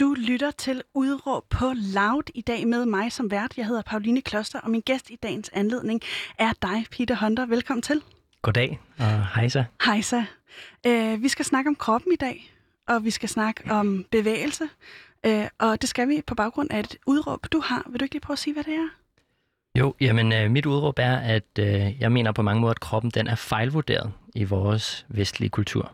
[0.00, 3.56] Du lytter til Udråb på Loud i dag med mig som vært.
[3.56, 6.00] Jeg hedder Pauline Kloster, og min gæst i dagens anledning
[6.38, 7.46] er dig, Peter Hunter.
[7.46, 8.02] Velkommen til.
[8.42, 9.64] Goddag, og hejsa.
[9.84, 10.24] Hejsa.
[10.88, 12.52] Uh, vi skal snakke om kroppen i dag,
[12.88, 14.64] og vi skal snakke om bevægelse.
[15.26, 17.86] Uh, og det skal vi på baggrund af et udråb, du har.
[17.90, 18.88] Vil du ikke lige prøve at sige, hvad det er?
[19.78, 23.10] Jo, jamen øh, mit udråb er, at øh, jeg mener på mange måder, at kroppen
[23.10, 25.92] den er fejlvurderet i vores vestlige kultur.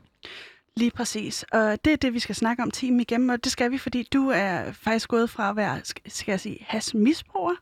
[0.76, 1.42] Lige præcis.
[1.52, 4.08] Og det er det, vi skal snakke om timen igennem, og det skal vi, fordi
[4.12, 7.54] du er faktisk gået fra at være, skal jeg sige, hasmisbruger?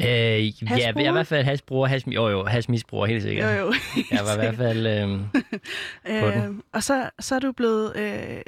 [0.00, 3.58] Øh, ja, jeg er i hvert fald hasbruger, has, jo jo, hasmisbruger, helt sikkert.
[3.58, 3.72] Jo, jo.
[4.12, 5.08] jeg var i hvert fald øh,
[6.20, 6.62] på Øh, den.
[6.72, 8.42] og så, så er du blevet øh,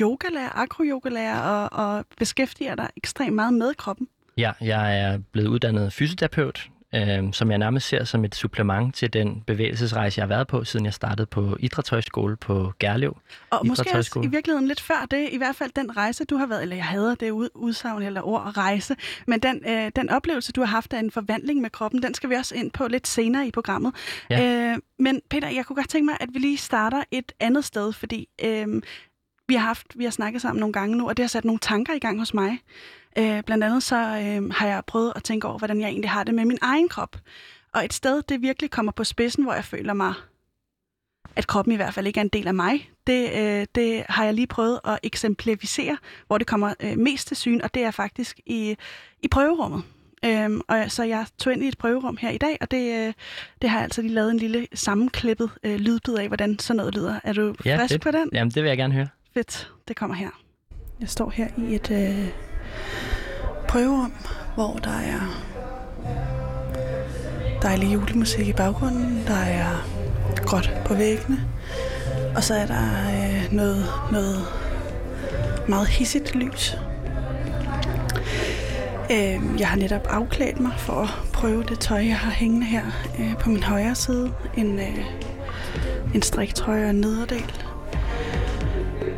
[0.00, 4.08] yogalærer, akroyogalærer, og, og beskæftiger dig ekstremt meget med kroppen.
[4.36, 9.12] Ja, jeg er blevet uddannet fysioterapeut, øh, som jeg nærmest ser som et supplement til
[9.12, 13.16] den bevægelsesrejse, jeg har været på, siden jeg startede på idrætshøjskole på Gerlev.
[13.50, 16.46] Og måske også i virkeligheden lidt før det, i hvert fald den rejse, du har
[16.46, 18.96] været, eller jeg hader det ud, udsagn eller ord rejse,
[19.26, 22.30] men den, øh, den oplevelse, du har haft af en forvandling med kroppen, den skal
[22.30, 23.94] vi også ind på lidt senere i programmet.
[24.30, 24.72] Ja.
[24.72, 27.92] Øh, men Peter, jeg kunne godt tænke mig, at vi lige starter et andet sted,
[27.92, 28.82] fordi øh,
[29.48, 31.58] vi har haft, vi har snakket sammen nogle gange nu, og det har sat nogle
[31.58, 32.58] tanker i gang hos mig.
[33.18, 36.24] Øh, blandt andet så øh, har jeg prøvet at tænke over, hvordan jeg egentlig har
[36.24, 37.16] det med min egen krop.
[37.74, 40.14] Og et sted, det virkelig kommer på spidsen, hvor jeg føler mig
[41.36, 42.90] at kroppen i hvert fald ikke er en del af mig.
[43.06, 47.36] Det, øh, det har jeg lige prøvet at eksemplificere, hvor det kommer øh, mest til
[47.36, 48.76] syn, og det er faktisk i,
[49.22, 49.82] i prøverummet.
[50.24, 53.12] Øhm, og så jeg tog ind i et prøverum her i dag, og det, øh,
[53.62, 56.94] det har jeg altså lige lavet en lille sammenklippet øh, lydbid af, hvordan sådan noget
[56.94, 57.20] lyder.
[57.24, 58.02] Er du Ja, frisk fedt.
[58.02, 58.28] på den?
[58.32, 59.08] Jamen, det vil jeg gerne høre.
[59.34, 60.30] Fedt, det kommer her.
[61.00, 62.28] Jeg står her i et øh,
[63.68, 64.12] prøverum,
[64.54, 65.44] hvor der er
[67.62, 69.88] dejlig julemusik i baggrunden, der er
[70.36, 71.40] gråt på væggene,
[72.36, 74.46] og så er der øh, noget, noget
[75.68, 76.76] meget hissigt lys.
[79.10, 82.84] Øh, jeg har netop afklædt mig for at prøve det tøj, jeg har hængende her
[83.18, 84.32] øh, på min højre side.
[84.56, 85.04] En, øh,
[86.14, 87.67] en striktrøje og en nederdel.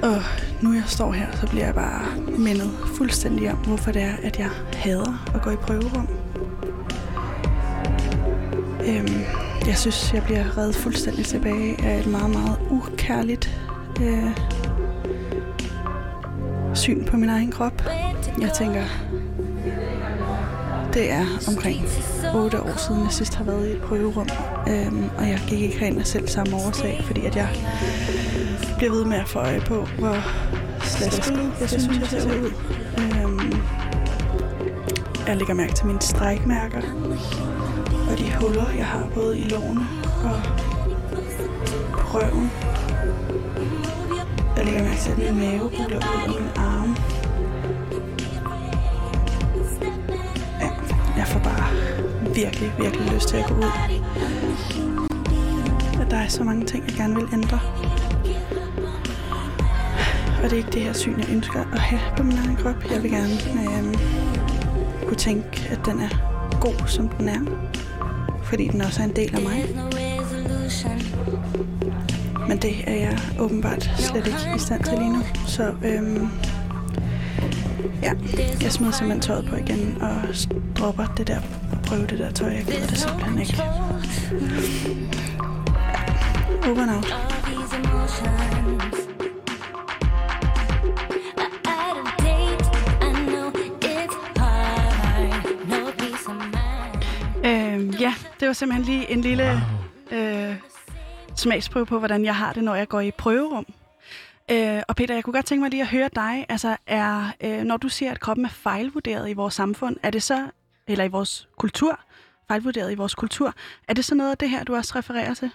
[0.03, 0.23] Og
[0.61, 4.39] nu jeg står her, så bliver jeg bare mindet fuldstændig om, hvorfor det er, at
[4.39, 6.09] jeg hader at gå i prøverum.
[8.87, 9.21] Øhm,
[9.67, 13.61] jeg synes, jeg bliver reddet fuldstændig tilbage af et meget, meget ukærligt
[14.01, 14.37] øh,
[16.75, 17.83] syn på min egen krop.
[18.41, 18.85] Jeg tænker,
[20.95, 21.85] det er omkring
[22.35, 24.29] 8 år siden, jeg sidst har været i et prøverum.
[24.69, 27.49] Øhm, og jeg gik ikke herind af selv samme årsag, fordi at jeg
[28.81, 30.17] bliver ved med at få øje på, hvor
[30.83, 32.53] slasket jeg synes, jeg ser ud.
[32.99, 33.55] Øhm,
[35.27, 36.81] jeg lægger mærke til mine strækmærker
[38.11, 39.87] og de huller, jeg har både i lårene
[40.25, 40.43] og
[41.93, 42.51] på røven.
[44.57, 46.97] Jeg lægger mærke til, at min mave buler ud af mine arme.
[50.61, 50.71] Ja,
[51.17, 51.67] jeg får bare
[52.35, 53.71] virkelig, virkelig lyst til at gå ud.
[56.11, 57.61] Der er så mange ting, jeg gerne vil ændre.
[60.43, 62.91] Og det er ikke det her syn, jeg ønsker at have på min egen krop.
[62.91, 63.95] Jeg vil gerne øh,
[65.07, 66.09] kunne tænke, at den er
[66.61, 67.41] god, som den er.
[68.43, 69.65] Fordi den også er en del af mig.
[72.49, 75.23] Men det er jeg åbenbart slet ikke i stand til lige nu.
[75.47, 76.29] Så øhm,
[78.03, 78.13] ja,
[78.63, 80.17] jeg smider simpelthen tøjet på igen og
[80.77, 81.41] dropper det der
[81.91, 82.49] prøve det der tøj.
[82.49, 83.63] Jeg gider det simpelthen ikke.
[86.67, 87.07] Over and out.
[98.51, 99.61] Var simpelthen lige en lille
[100.13, 100.57] øh,
[101.37, 103.67] smagsprøve på, hvordan jeg har det, når jeg går i prøverum.
[104.51, 106.47] Øh, og Peter, jeg kunne godt tænke mig lige at høre dig.
[106.49, 110.23] Altså, er, øh, når du siger, at kroppen er fejlvurderet i vores samfund, er det
[110.23, 110.49] så,
[110.89, 112.01] eller i vores kultur,
[112.49, 113.55] fejlvurderet i vores kultur,
[113.89, 115.51] er det så noget af det her, du også refererer til?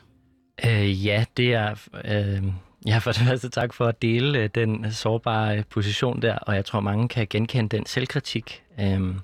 [0.66, 1.76] Øh, ja, det er...
[2.06, 2.44] Øh,
[2.88, 6.66] ja, for det første tak for at dele øh, den sårbare position der, og jeg
[6.66, 8.64] tror, mange kan genkende den selvkritik.
[8.80, 9.20] Øhm,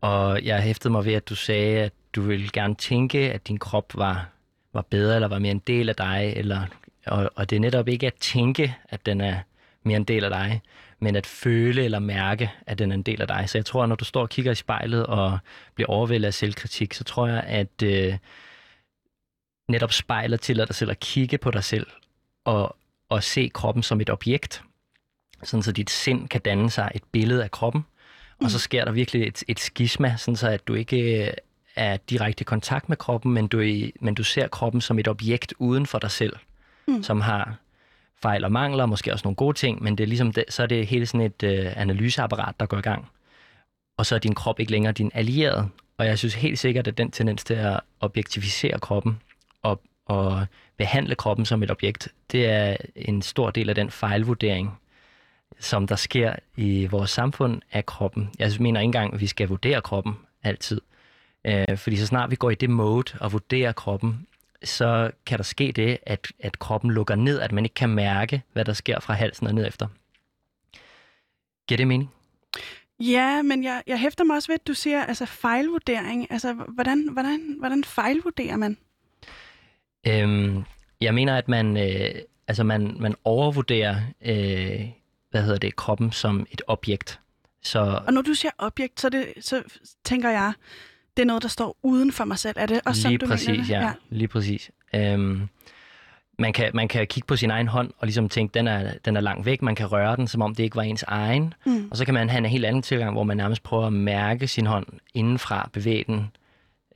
[0.00, 3.58] og jeg hæftede mig ved, at du sagde, at du ville gerne tænke, at din
[3.58, 4.28] krop var,
[4.72, 6.66] var bedre, eller var mere en del af dig, eller,
[7.06, 9.40] og, og det er netop ikke at tænke, at den er
[9.82, 10.62] mere en del af dig,
[10.98, 13.48] men at føle eller mærke, at den er en del af dig.
[13.48, 15.38] Så jeg tror, at når du står og kigger i spejlet og
[15.74, 18.16] bliver overvældet af selvkritik, så tror jeg, at øh,
[19.68, 21.86] netop spejlet tillader dig selv at kigge på dig selv
[22.44, 22.76] og,
[23.08, 24.62] og se kroppen som et objekt,
[25.42, 27.84] sådan så dit sind kan danne sig et billede af kroppen,
[28.40, 28.44] mm.
[28.44, 31.34] og så sker der virkelig et, et skisma, sådan så at du ikke
[31.76, 35.54] er direkte kontakt med kroppen, men du, er men du ser kroppen som et objekt
[35.58, 36.36] uden for dig selv,
[36.88, 37.02] mm.
[37.02, 37.54] som har
[38.22, 40.66] fejl og mangler, måske også nogle gode ting, men det er ligesom det, så er
[40.66, 43.08] det hele sådan et øh, analyseapparat, der går i gang.
[43.96, 45.68] Og så er din krop ikke længere din allierede.
[45.98, 49.20] Og jeg synes helt sikkert, at den tendens til at objektivisere kroppen
[49.62, 50.46] og, og
[50.76, 54.78] behandle kroppen som et objekt, det er en stor del af den fejlvurdering,
[55.58, 58.30] som der sker i vores samfund af kroppen.
[58.38, 60.80] Jeg mener ikke engang, at vi skal vurdere kroppen altid.
[61.44, 64.26] Øh, fordi så snart vi går i det mode og vurderer kroppen,
[64.64, 68.42] så kan der ske det, at, at kroppen lukker ned, at man ikke kan mærke,
[68.52, 69.88] hvad der sker fra halsen og ned efter.
[71.68, 72.10] Giver det mening?
[73.00, 76.32] Ja, men jeg, jeg hæfter mig også ved, at du siger altså fejlvurdering.
[76.32, 78.76] Altså, hvordan, hvordan, hvordan fejlvurderer man?
[80.06, 80.64] Øhm,
[81.00, 82.14] jeg mener, at man, øh,
[82.48, 84.88] altså man, man overvurderer øh,
[85.30, 87.20] hvad hedder det, kroppen som et objekt.
[87.62, 88.02] Så...
[88.06, 89.62] Og når du siger objekt, så, det, så
[90.04, 90.52] tænker jeg,
[91.16, 92.56] det er noget, der står uden for mig selv.
[92.58, 93.70] Er det også lige sådan, du præcis, mener det?
[93.70, 94.70] Ja, ja, lige præcis.
[94.94, 95.48] Øhm,
[96.38, 99.16] man, kan, man kan kigge på sin egen hånd og ligesom tænke, den er, den
[99.16, 99.62] er langt væk.
[99.62, 101.54] Man kan røre den, som om det ikke var ens egen.
[101.66, 101.88] Mm.
[101.90, 104.46] Og så kan man have en helt anden tilgang, hvor man nærmest prøver at mærke
[104.46, 106.30] sin hånd indenfra, bevæge den.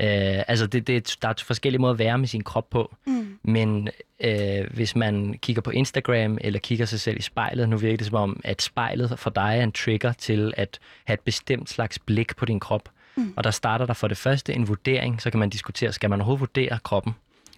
[0.00, 2.94] Øh, altså, det, det, der er forskellige måder at være med sin krop på.
[3.06, 3.38] Mm.
[3.42, 3.88] Men
[4.20, 8.06] øh, hvis man kigger på Instagram eller kigger sig selv i spejlet, nu virker det
[8.06, 11.98] som om, at spejlet for dig er en trigger til at have et bestemt slags
[11.98, 12.88] blik på din krop.
[13.16, 13.34] Mm.
[13.36, 16.20] Og der starter der for det første en vurdering, så kan man diskutere, skal man
[16.20, 17.14] overhovedet vurdere kroppen?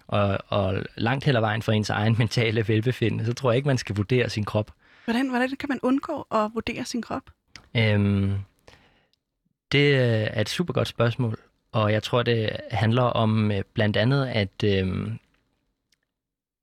[0.07, 3.77] Og, og langt heller vejen for ens egen mentale velbefindende, så tror jeg ikke, man
[3.77, 4.71] skal vurdere sin krop.
[5.05, 7.23] Hvordan, hvordan kan man undgå at vurdere sin krop?
[7.77, 8.33] Øhm,
[9.71, 11.39] det er et super godt spørgsmål,
[11.71, 15.19] og jeg tror, det handler om øh, blandt andet at, øhm,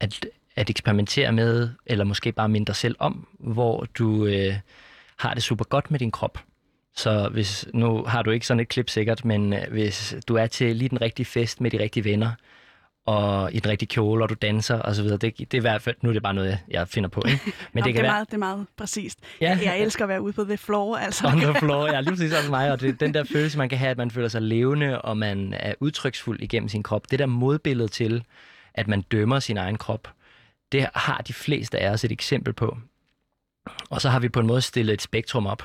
[0.00, 0.26] at,
[0.56, 4.55] at eksperimentere med, eller måske bare minde dig selv om, hvor du øh,
[5.19, 6.38] har det super godt med din krop.
[6.96, 10.46] Så hvis, nu har du ikke sådan et klip sikkert, men øh, hvis du er
[10.46, 12.31] til lige den rigtige fest med de rigtige venner,
[13.06, 15.19] og i den rigtige kjole, og du danser og så videre.
[15.19, 17.41] Det, det er i hvert fald, nu er det bare noget, jeg finder på, ikke?
[17.73, 18.12] Men Nå, det, kan det, er være...
[18.12, 19.19] meget, det er meget præcist.
[19.41, 19.58] Ja.
[19.62, 21.26] Jeg elsker at være ude på the floor, altså.
[21.29, 23.79] On the floor, ja, lige præcis også mig, og det, den der følelse, man kan
[23.79, 27.11] have, at man føler sig levende, og man er udtryksfuld igennem sin krop.
[27.11, 28.25] Det der modbillede til,
[28.75, 30.08] at man dømmer sin egen krop,
[30.73, 32.79] det har de fleste af os et eksempel på.
[33.91, 35.62] Og så har vi på en måde stillet et spektrum op,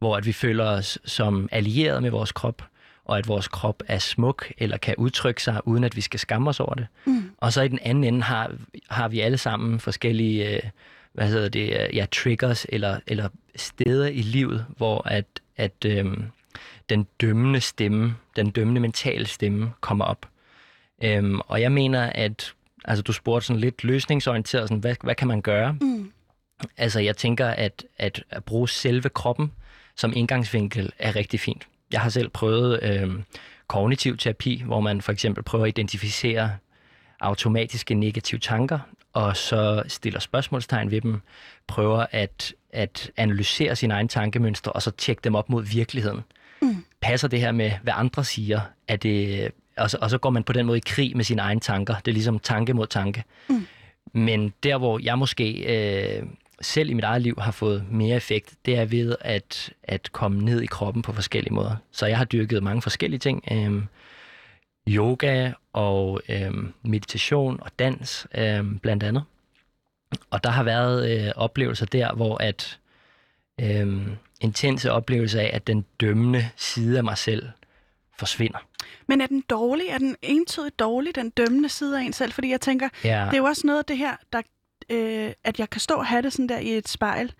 [0.00, 2.62] hvor at vi føler os som allieret med vores krop,
[3.04, 6.50] og at vores krop er smuk eller kan udtrykke sig, uden at vi skal skamme
[6.50, 6.86] os over det.
[7.06, 7.30] Mm.
[7.38, 8.52] Og så i den anden ende har,
[8.90, 10.62] har vi alle sammen forskellige øh,
[11.12, 15.26] hvad hedder det, øh, ja, triggers eller, eller steder i livet, hvor at,
[15.56, 16.06] at øh,
[16.88, 20.28] den dømmende stemme, den dømmende mentale stemme kommer op.
[21.04, 22.54] Øhm, og jeg mener, at
[22.84, 25.72] altså, du spurgte sådan lidt løsningsorienteret, sådan, hvad, hvad kan man gøre?
[25.80, 26.12] Mm.
[26.76, 29.52] Altså jeg tænker, at, at, at bruge selve kroppen
[30.00, 31.66] som indgangsvinkel er rigtig fint.
[31.92, 33.10] Jeg har selv prøvet øh,
[33.66, 36.50] kognitiv terapi, hvor man for eksempel prøver at identificere
[37.20, 38.78] automatiske negative tanker,
[39.12, 41.20] og så stiller spørgsmålstegn ved dem,
[41.66, 46.20] prøver at, at analysere sine egne tankemønstre, og så tjekke dem op mod virkeligheden.
[46.62, 46.84] Mm.
[47.00, 48.60] Passer det her med, hvad andre siger?
[48.88, 51.42] Er det, og, så, og så går man på den måde i krig med sine
[51.42, 51.94] egne tanker.
[51.94, 53.24] Det er ligesom tanke mod tanke.
[53.48, 53.66] Mm.
[54.12, 56.22] Men der, hvor jeg måske øh,
[56.60, 60.44] selv i mit eget liv har fået mere effekt, det er ved at, at komme
[60.44, 61.76] ned i kroppen på forskellige måder.
[61.92, 63.44] Så jeg har dyrket mange forskellige ting.
[63.52, 63.84] Øhm,
[64.88, 69.24] yoga og øhm, meditation og dans øhm, blandt andet.
[70.30, 72.78] Og der har været øh, oplevelser der, hvor at
[73.60, 77.48] øhm, intense oplevelser af, at den dømmende side af mig selv
[78.18, 78.58] forsvinder.
[79.06, 79.86] Men er den dårlig?
[79.88, 82.32] Er den entydigt dårlig, den dømmende side af en selv?
[82.32, 83.26] Fordi jeg tænker, ja.
[83.30, 84.42] det er jo også noget af det her, der
[84.90, 87.32] øh, at jeg kan stå og have det sådan der i et spejl,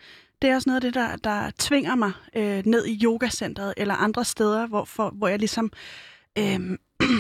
[0.43, 3.95] det er også noget af det, der, der tvinger mig øh, ned i yogacentret eller
[3.95, 5.73] andre steder, hvor, for, hvor jeg ligesom
[6.39, 6.61] øh,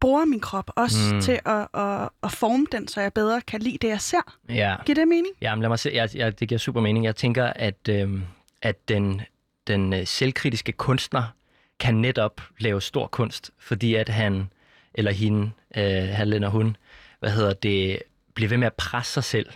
[0.00, 1.20] bruger min krop også mm.
[1.20, 4.36] til at, at, at forme den, så jeg bedre kan lide det, jeg ser.
[4.48, 4.76] Ja.
[4.86, 5.34] Giver det mening?
[5.40, 5.90] Ja, men lad mig se.
[5.94, 7.04] Jeg, jeg, det giver super mening.
[7.04, 8.20] Jeg tænker, at, øh,
[8.62, 9.22] at den,
[9.66, 11.22] den øh, selvkritiske kunstner
[11.80, 14.50] kan netop lave stor kunst, fordi at han
[14.94, 16.76] eller hende, øh, han eller hun,
[17.20, 17.98] hvad hedder det,
[18.34, 19.46] bliver ved med at presse sig selv.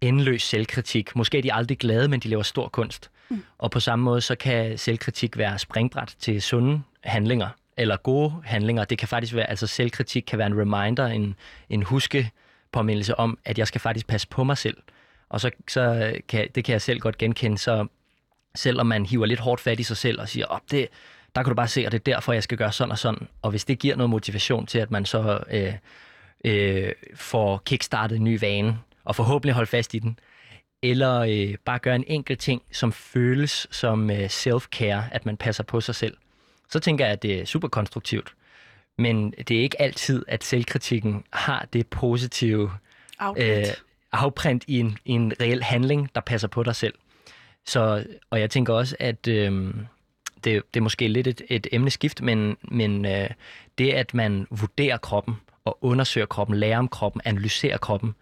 [0.00, 1.16] Endeløs selvkritik.
[1.16, 3.10] Måske er de aldrig glade, men de laver stor kunst.
[3.28, 3.44] Mm.
[3.58, 8.84] Og på samme måde, så kan selvkritik være springbræt til sunde handlinger, eller gode handlinger.
[8.84, 11.34] Det kan faktisk være, altså selvkritik kan være en reminder, en,
[11.70, 12.30] en huske
[12.72, 14.76] påmindelse om, at jeg skal faktisk passe på mig selv.
[15.28, 17.86] Og så, så kan, det kan jeg selv godt genkende, så
[18.54, 20.88] selvom man hiver lidt hårdt fat i sig selv og siger, oh, det,
[21.34, 23.28] der kan du bare se, at det er derfor, jeg skal gøre sådan og sådan.
[23.42, 25.74] Og hvis det giver noget motivation til, at man så øh,
[26.44, 30.18] øh, får kickstartet en ny vane, og forhåbentlig holde fast i den,
[30.82, 35.64] eller øh, bare gøre en enkelt ting, som føles som øh, self-care, at man passer
[35.64, 36.16] på sig selv.
[36.68, 38.34] Så tænker jeg, at det er super konstruktivt.
[38.98, 42.70] Men det er ikke altid, at selvkritikken har det positive
[43.18, 43.66] outlet, øh,
[44.12, 46.94] afprint i en, i en reel handling, der passer på dig selv.
[47.66, 49.74] Så, og jeg tænker også, at øh,
[50.44, 53.30] det, det er måske lidt et, et emneskift, men, men øh,
[53.78, 55.34] det, at man vurderer kroppen
[55.68, 58.14] og undersøger kroppen, lærer om kroppen, analyserer kroppen,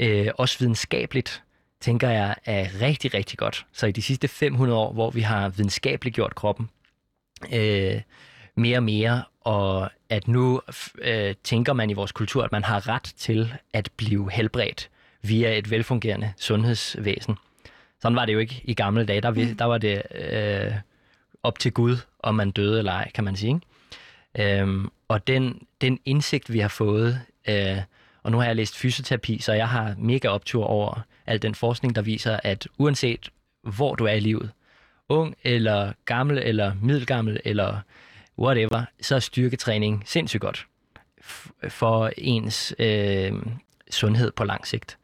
[0.00, 1.42] øh, også videnskabeligt,
[1.80, 3.66] tænker jeg er rigtig, rigtig godt.
[3.72, 6.70] Så i de sidste 500 år, hvor vi har videnskabeligt gjort kroppen
[7.52, 8.00] øh,
[8.54, 10.60] mere og mere, og at nu
[10.98, 14.90] øh, tænker man i vores kultur, at man har ret til at blive helbredt
[15.22, 17.36] via et velfungerende sundhedsvæsen.
[18.02, 19.20] Sådan var det jo ikke i gamle dage.
[19.20, 19.56] Der, mm.
[19.56, 20.72] der var det øh,
[21.42, 23.54] op til Gud, om man døde eller ej, kan man sige.
[23.54, 23.66] Ikke?
[24.38, 27.78] Øhm, og den, den indsigt, vi har fået, øh,
[28.22, 31.94] og nu har jeg læst fysioterapi, så jeg har mega optur over al den forskning,
[31.94, 33.30] der viser, at uanset
[33.62, 34.50] hvor du er i livet,
[35.08, 37.80] ung eller gammel eller middelgammel eller
[38.38, 40.66] whatever, så er styrketræning sindssygt godt
[41.68, 43.32] for ens øh,
[43.90, 44.98] sundhed på lang sigt.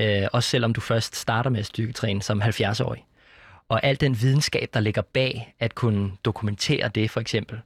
[0.00, 3.04] Øh, også selvom du først starter med at styrketræne som 70-årig.
[3.68, 7.60] Og al den videnskab, der ligger bag at kunne dokumentere det, for eksempel,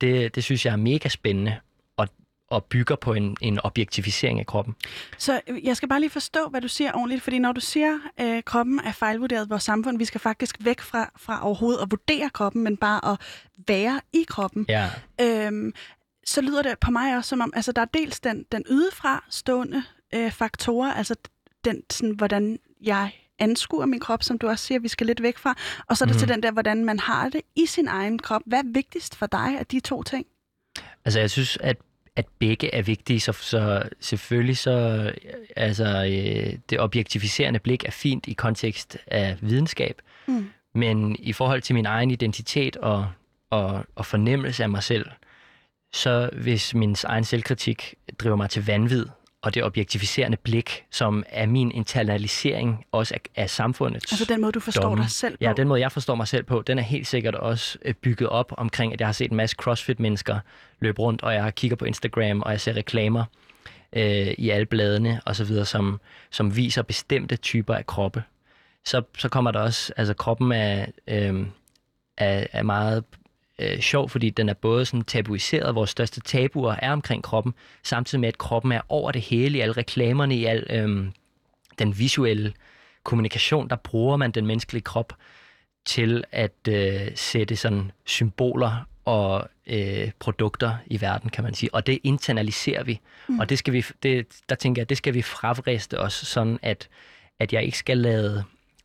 [0.00, 1.56] det, det synes jeg er mega spændende
[1.96, 2.08] og,
[2.48, 4.74] og bygger på en, en objektificering af kroppen.
[5.18, 8.26] Så jeg skal bare lige forstå, hvad du siger ordentligt, fordi når du siger, at
[8.26, 11.90] øh, kroppen er fejlvurderet i vores samfund, vi skal faktisk væk fra, fra overhovedet at
[11.90, 13.20] vurdere kroppen, men bare at
[13.66, 14.66] være i kroppen.
[14.68, 14.90] Ja.
[15.20, 15.74] Øhm,
[16.26, 19.24] så lyder det på mig også som om, altså der er dels den, den ydefra
[19.30, 19.82] stående
[20.14, 21.14] øh, faktorer, altså
[21.64, 25.38] den, sådan, hvordan jeg anskuer min krop, som du også siger, vi skal lidt væk
[25.38, 25.54] fra.
[25.86, 26.18] Og så er det mm.
[26.18, 28.42] til den der, hvordan man har det i sin egen krop.
[28.46, 30.26] Hvad er vigtigst for dig af de to ting?
[31.04, 31.76] Altså, jeg synes, at
[32.16, 35.12] at begge er vigtige, så, så selvfølgelig så,
[35.56, 40.50] altså, øh, det objektificerende blik er fint i kontekst af videnskab, mm.
[40.74, 43.08] men i forhold til min egen identitet og,
[43.50, 45.06] og, og fornemmelse af mig selv,
[45.92, 49.06] så hvis min egen selvkritik driver mig til vanvid,
[49.46, 53.96] og det objektificerende blik, som er min internalisering også af, af samfundet.
[53.96, 55.02] Altså den måde, du forstår domme.
[55.02, 55.44] dig selv på?
[55.44, 58.28] Ja, den måde, jeg forstår mig selv på, den er helt sikkert også øh, bygget
[58.28, 60.38] op omkring, at jeg har set en masse CrossFit-mennesker
[60.80, 63.24] løbe rundt, og jeg kigger på Instagram, og jeg ser reklamer
[63.92, 66.00] øh, i alle bladene osv., som,
[66.30, 68.22] som viser bestemte typer af kroppe.
[68.84, 71.46] Så, så kommer der også, altså kroppen er, øh,
[72.16, 73.04] er, er meget
[73.58, 78.20] øh, sjov, fordi den er både sådan tabuiseret, vores største tabuer er omkring kroppen, samtidig
[78.20, 81.06] med, at kroppen er over det hele, i alle reklamerne, i al øh,
[81.78, 82.52] den visuelle
[83.04, 85.12] kommunikation, der bruger man den menneskelige krop
[85.86, 91.74] til at øh, sætte sådan symboler og øh, produkter i verden, kan man sige.
[91.74, 93.00] Og det internaliserer vi.
[93.28, 93.38] Mm.
[93.38, 96.88] Og det skal vi, det, der tænker jeg, det skal vi fravriste os, sådan at,
[97.38, 98.44] at jeg ikke skal lade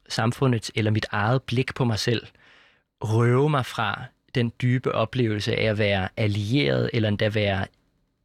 [0.10, 2.28] samfundets eller mit eget blik på mig selv
[3.02, 4.04] røve mig fra
[4.36, 7.66] den dybe oplevelse af at være allieret, eller endda være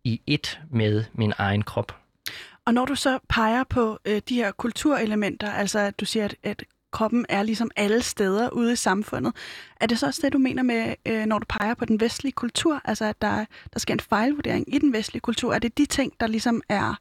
[0.04, 1.96] i et med min egen krop.
[2.64, 6.34] Og når du så peger på øh, de her kulturelementer, altså at du siger, at,
[6.42, 9.32] at kroppen er ligesom alle steder ude i samfundet,
[9.80, 12.32] er det så også det, du mener med, øh, når du peger på den vestlige
[12.32, 15.54] kultur, altså at der, der sker en fejlvurdering i den vestlige kultur?
[15.54, 16.98] Er det de ting, der ligesom er,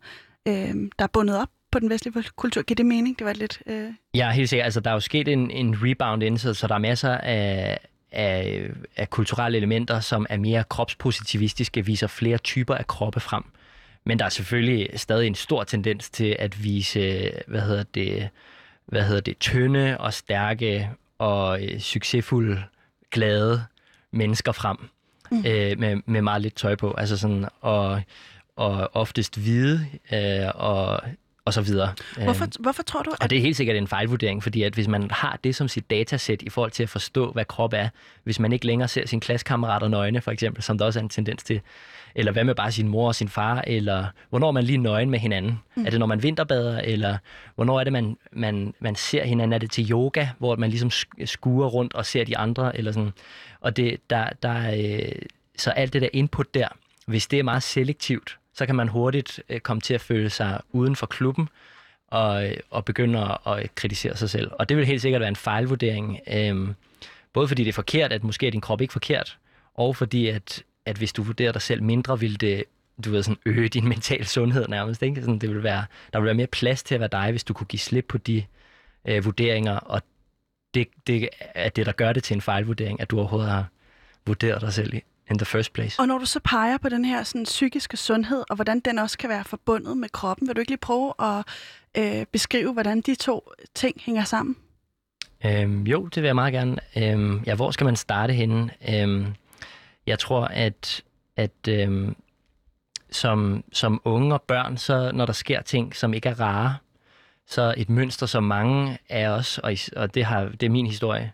[0.47, 2.61] øh, der er bundet op på den vestlige kultur.
[2.61, 3.19] Giver det mening?
[3.19, 3.61] Det var lidt...
[3.67, 3.89] Øh...
[4.13, 4.65] Ja, helt sikkert.
[4.65, 7.79] Altså, der er jo sket en, en rebound indsat, så der er masser af,
[8.15, 13.43] af, af kulturelle elementer, som er mere kropspositivistiske, viser flere typer af kroppe frem.
[14.03, 18.29] Men der er selvfølgelig stadig en stor tendens til at vise, hvad hedder det,
[18.85, 22.63] hvad hedder det, tynde og stærke og øh, succesfulde,
[23.11, 23.63] glade
[24.11, 24.77] mennesker frem
[25.31, 25.37] mm.
[25.37, 26.93] øh, med, med meget lidt tøj på.
[26.97, 28.01] Altså sådan, og,
[28.55, 31.01] og oftest hvide øh, og
[31.45, 31.93] og så videre.
[32.23, 33.11] Hvorfor, øhm, hvorfor tror du?
[33.11, 33.23] At...
[33.23, 35.89] Og det er helt sikkert en fejlvurdering, fordi at hvis man har det som sit
[35.89, 37.89] datasæt i forhold til at forstå, hvad krop er,
[38.23, 41.09] hvis man ikke længere ser sine klassekammerater nøgne, for eksempel, som der også er en
[41.09, 41.61] tendens til,
[42.15, 45.19] eller hvad med bare sin mor og sin far, eller hvornår man lige nøgen med
[45.19, 45.59] hinanden?
[45.75, 45.85] Mm.
[45.85, 47.17] Er det, når man vinterbader, eller
[47.55, 49.53] hvornår er det, man, man, man ser hinanden?
[49.53, 50.91] Er det til yoga, hvor man ligesom
[51.25, 52.77] skuer rundt og ser de andre?
[52.77, 53.11] Eller sådan.
[53.61, 55.11] Og det, der, der, øh,
[55.57, 56.67] så alt det der input der,
[57.05, 60.61] hvis det er meget selektivt, så kan man hurtigt øh, komme til at føle sig
[60.71, 61.49] uden for klubben
[62.07, 64.51] og, øh, og begynde at, at øh, kritisere sig selv.
[64.59, 66.67] Og det vil helt sikkert være en fejlvurdering, øh,
[67.33, 69.37] både fordi det er forkert, at måske er din krop ikke forkert,
[69.73, 72.63] og fordi at, at hvis du vurderer dig selv mindre, vil det
[73.05, 75.01] du ved, sådan øge din mentale sundhed nærmest.
[75.01, 75.21] Ikke?
[75.21, 77.53] Sådan, det vil være, der vil være mere plads til at være dig, hvis du
[77.53, 78.43] kunne give slip på de
[79.07, 80.01] øh, vurderinger, og
[80.73, 83.65] det, det er det, der gør det til en fejlvurdering, at du overhovedet har
[84.25, 84.93] vurderet dig selv
[85.31, 85.99] in the first place.
[85.99, 89.17] Og når du så peger på den her sådan, psykiske sundhed, og hvordan den også
[89.17, 91.45] kan være forbundet med kroppen, vil du ikke lige prøve at
[91.97, 94.55] øh, beskrive, hvordan de to ting hænger sammen?
[95.45, 96.77] Øhm, jo, det vil jeg meget gerne.
[96.97, 98.69] Øhm, ja, hvor skal man starte henne?
[98.89, 99.25] Øhm,
[100.07, 101.03] jeg tror, at,
[101.35, 102.15] at øhm,
[103.11, 106.75] som, som unge og børn, så når der sker ting, som ikke er rare,
[107.47, 111.31] så et mønster, som mange af os, og, og det, har, det er min historie,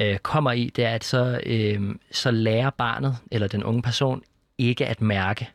[0.00, 4.22] øh, kommer i, det er, at så, øh, så lærer barnet eller den unge person
[4.58, 5.48] ikke at mærke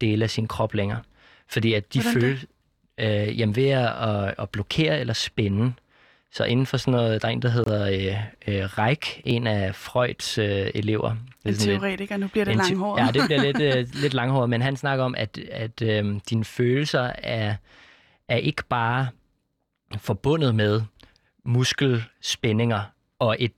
[0.00, 1.02] dele af sin krop længere.
[1.48, 2.36] Fordi at de føler,
[2.98, 5.72] øh, jamen ved at, at, at blokere eller spænde,
[6.32, 9.74] så inden for sådan noget, der er en, der hedder øh, øh, Reich, en af
[9.74, 11.16] Freuds øh, elever.
[11.44, 13.00] En teoretiker, nu bliver det langhåret.
[13.00, 16.44] Ja, det bliver lidt, øh, lidt langhåret, men han snakker om, at, at øh, dine
[16.44, 17.54] følelser er,
[18.28, 19.08] er ikke bare
[19.98, 20.82] forbundet med
[21.44, 22.80] muskelspændinger
[23.18, 23.52] og et,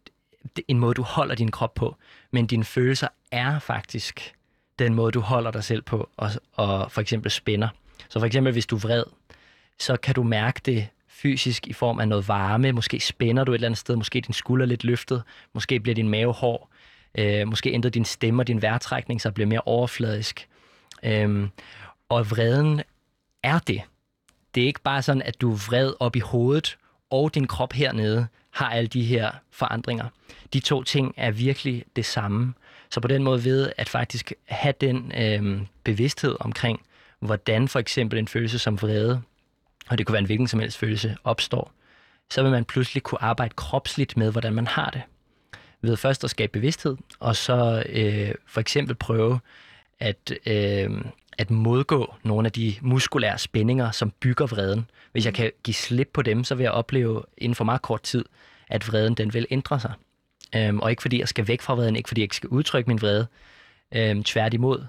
[0.69, 1.97] en måde, du holder din krop på,
[2.31, 4.35] men dine følelser er faktisk
[4.79, 7.69] den måde, du holder dig selv på og, og for eksempel spænder.
[8.09, 9.05] Så for eksempel, hvis du er vred,
[9.79, 12.73] så kan du mærke det fysisk i form af noget varme.
[12.73, 16.09] Måske spænder du et eller andet sted, måske din skulder lidt løftet, måske bliver din
[16.09, 16.69] mave hård,
[17.15, 20.49] øh, måske ændrer din stemme og din vejrtrækning så bliver mere overfladisk.
[21.03, 21.51] Øhm,
[22.09, 22.83] og vreden
[23.43, 23.83] er det.
[24.55, 26.79] Det er ikke bare sådan, at du er vred op i hovedet,
[27.11, 30.09] og din krop hernede har alle de her forandringer.
[30.53, 32.55] De to ting er virkelig det samme.
[32.91, 36.81] Så på den måde ved at faktisk have den øh, bevidsthed omkring,
[37.21, 39.23] hvordan for eksempel en følelse som vrede,
[39.89, 41.73] og det kunne være en hvilken som helst følelse, opstår,
[42.31, 45.03] så vil man pludselig kunne arbejde kropsligt med, hvordan man har det.
[45.83, 49.41] Ved først at skabe bevidsthed, og så øh, for eksempel prøve
[50.01, 50.91] at, øh,
[51.39, 54.91] at modgå nogle af de muskulære spændinger, som bygger vreden.
[55.13, 58.03] Hvis jeg kan give slip på dem, så vil jeg opleve inden for meget kort
[58.03, 58.25] tid,
[58.69, 59.93] at vreden den vil ændre sig.
[60.57, 62.91] Øhm, og ikke fordi jeg skal væk fra vreden, ikke fordi jeg ikke skal udtrykke
[62.91, 63.27] min vrede.
[63.95, 64.85] Øhm, tværtimod.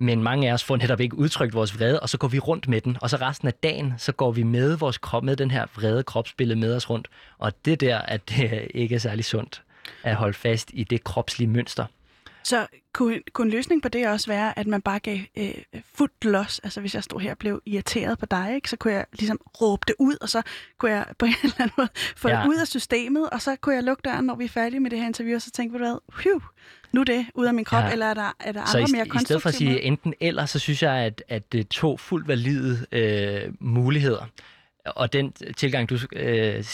[0.00, 2.68] Men mange af os får netop ikke udtrykt vores vrede, og så går vi rundt
[2.68, 2.96] med den.
[3.00, 6.02] Og så resten af dagen, så går vi med vores krop, med den her vrede
[6.02, 7.08] kropsbillede med os rundt.
[7.38, 9.62] Og det der, at det ikke er særlig sundt
[10.02, 11.86] at holde fast i det kropslige mønster.
[12.44, 15.54] Så kunne, kunne en løsning på det også være, at man bare gav øh,
[15.94, 16.58] fuldt los?
[16.58, 19.40] Altså hvis jeg stod her og blev irriteret på dig, ikke, så kunne jeg ligesom
[19.60, 20.42] råbe det ud, og så
[20.78, 22.40] kunne jeg på en eller anden måde få ja.
[22.40, 24.90] det ud af systemet, og så kunne jeg lukke døren, når vi er færdige med
[24.90, 26.40] det her interview, og så tænke, ved du hvad, Phew,
[26.92, 27.92] nu er det ud af min krop, ja.
[27.92, 29.82] eller er der, er der andre så i, mere konstruktive i stedet for at sige
[29.82, 34.26] enten eller, så synes jeg, at, at det er to fuldt valide øh, muligheder.
[34.86, 36.64] Og den tilgang, du øh,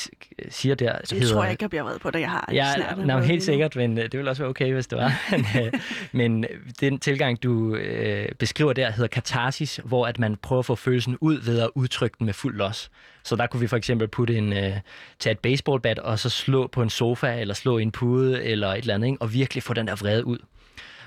[0.49, 0.99] siger der...
[0.99, 2.49] Det hedder, tror jeg ikke, jeg bliver været på det, jeg har.
[2.53, 2.67] Ja,
[3.05, 5.13] nej, helt sikkert, men øh, det vil også være okay, hvis det var.
[5.61, 5.73] Øh,
[6.13, 6.45] men
[6.81, 11.19] den tilgang, du øh, beskriver der, hedder katarsis, hvor at man prøver at få følelsen
[11.21, 12.91] ud ved at udtrykke den med fuld los.
[13.23, 14.73] Så der kunne vi for eksempel putte en, øh,
[15.19, 18.69] tage et baseballbat og så slå på en sofa, eller slå i en pude, eller
[18.69, 19.23] et eller andet, ikke?
[19.23, 20.39] og virkelig få den der vrede ud.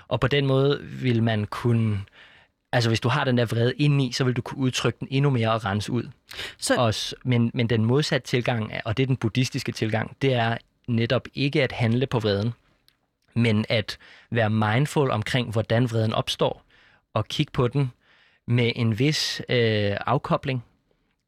[0.08, 2.00] Og på den måde vil man kunne
[2.74, 5.30] Altså hvis du har den der vrede indeni, så vil du kunne udtrykke den endnu
[5.30, 6.04] mere og rense ud.
[6.58, 6.76] Så...
[6.76, 10.58] Også, men, men den modsatte tilgang, og det er den buddhistiske tilgang, det er
[10.88, 12.54] netop ikke at handle på vreden,
[13.36, 13.98] men at
[14.32, 16.64] være mindful omkring, hvordan vreden opstår,
[17.14, 17.92] og kigge på den
[18.48, 20.64] med en vis øh, afkobling,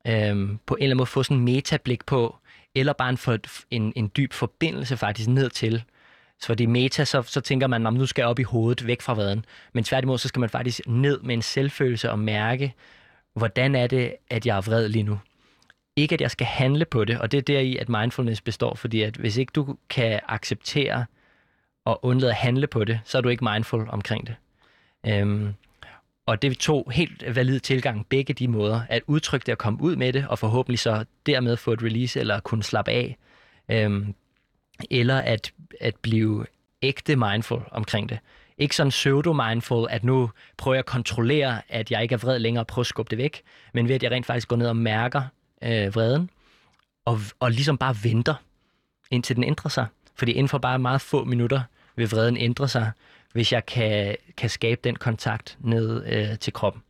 [0.08, 2.36] øh, på en eller anden måde få sådan en metablik på,
[2.76, 3.38] eller bare en, for,
[3.72, 5.84] en, en dyb forbindelse faktisk ned til,
[6.46, 9.02] så fordi meta, så, så tænker man, at nu skal jeg op i hovedet, væk
[9.02, 9.46] fra vaden.
[9.74, 12.74] Men tværtimod, så skal man faktisk ned med en selvfølelse og mærke,
[13.34, 15.20] hvordan er det, at jeg er vred lige nu.
[15.96, 18.76] Ikke at jeg skal handle på det, og det er deri, i, at mindfulness består,
[18.76, 21.06] fordi at hvis ikke du kan acceptere
[21.86, 24.36] og undlade at handle på det, så er du ikke mindful omkring det.
[25.08, 25.54] Øhm,
[26.26, 29.82] og det er to helt valide tilgang, begge de måder, at udtrykke det og komme
[29.82, 33.18] ud med det, og forhåbentlig så dermed få et release eller kunne slappe af.
[33.70, 34.16] Øhm,
[34.92, 36.46] eller at, at blive
[36.82, 38.20] ægte mindful omkring det.
[38.58, 42.62] Ikke sådan pseudo-mindful, at nu prøver jeg at kontrollere, at jeg ikke er vred længere
[42.62, 43.42] og prøver at skubbe det væk,
[43.74, 45.22] men ved at jeg rent faktisk går ned og mærker
[45.64, 46.30] øh, vreden,
[47.06, 48.36] og, og ligesom bare venter,
[49.12, 49.86] indtil den ændrer sig.
[50.16, 51.62] Fordi inden for bare meget få minutter
[51.96, 52.92] vil vreden ændre sig,
[53.34, 56.82] hvis jeg kan, kan skabe den kontakt ned øh, til kroppen.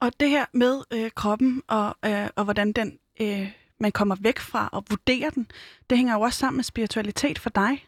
[0.00, 3.48] Og det her med øh, kroppen, og, øh, og hvordan den øh,
[3.80, 5.46] man kommer væk fra og vurderer den,
[5.90, 7.86] det hænger jo også sammen med spiritualitet for dig,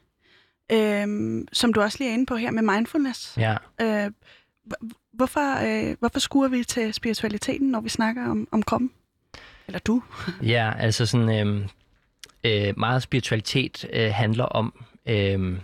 [0.73, 3.37] øhm, som du også lige er inde på her med mindfulness.
[3.37, 3.57] Ja.
[3.81, 4.11] Øh,
[5.13, 8.91] hvorfor, øh, hvorfor skuer vi til spiritualiteten, når vi snakker om, om kroppen?
[9.67, 10.03] Eller du?
[10.43, 11.69] ja, altså sådan øh,
[12.45, 15.59] øh, meget spiritualitet øh, handler om øh,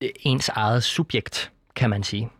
[0.00, 2.30] ens eget subjekt, kan man sige.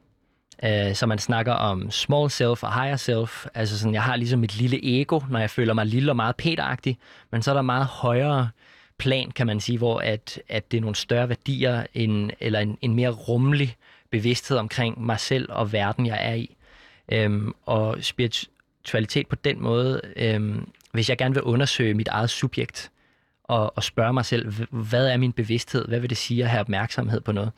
[0.65, 3.47] Øh, så man snakker om small self og higher self.
[3.55, 6.37] Altså sådan, jeg har ligesom et lille ego, når jeg føler mig lille og meget
[6.37, 6.99] peteragtig.
[7.33, 8.49] Men så er der meget højere
[8.99, 12.79] plan, kan man sige, hvor at, at det er nogle større værdier, end, eller en,
[12.83, 13.77] en mere rummelig
[14.11, 16.57] bevidsthed omkring mig selv og verden, jeg er i.
[17.13, 22.91] Øhm, og spiritualitet på den måde, øhm, hvis jeg gerne vil undersøge mit eget subjekt,
[23.45, 25.89] og, og spørge mig selv, hvad er min bevidsthed?
[25.89, 27.53] Hvad vil det sige at have opmærksomhed på noget?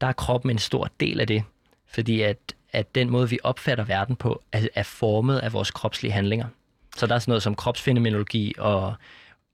[0.00, 1.44] Der er kroppen en stor del af det.
[1.94, 6.12] Fordi at, at den måde, vi opfatter verden på, er, er formet af vores kropslige
[6.12, 6.46] handlinger.
[6.96, 8.94] Så der er sådan noget som kropsfænomenologi og,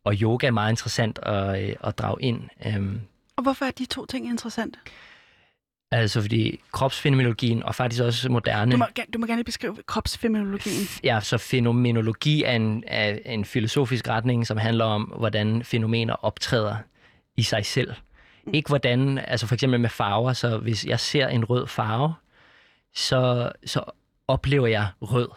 [0.04, 2.42] og yoga er meget interessant at, øh, at drage ind.
[2.66, 3.00] Øhm,
[3.36, 4.78] Og hvorfor er de to ting interessante?
[5.92, 8.72] altså fordi kropsfænomenologien og faktisk også moderne...
[8.72, 10.86] Du må, du må gerne beskrive kropsfænomenologien.
[11.04, 16.76] Ja, så fænomenologi er en, er en filosofisk retning, som handler om, hvordan fænomener optræder
[17.36, 17.94] i sig selv.
[18.46, 18.54] Mm.
[18.54, 22.14] Ikke hvordan, altså for eksempel med farver, så hvis jeg ser en rød farve,
[22.94, 23.84] så, så
[24.28, 25.28] oplever jeg rød.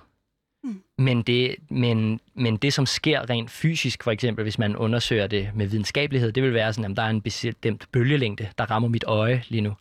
[0.63, 0.83] Mm.
[0.97, 5.49] Men, det, men, men det, som sker rent fysisk, for eksempel hvis man undersøger det
[5.55, 9.03] med videnskabelighed, det vil være sådan, at der er en bestemt bølgelængde, der rammer mit
[9.07, 9.73] øje lige nu.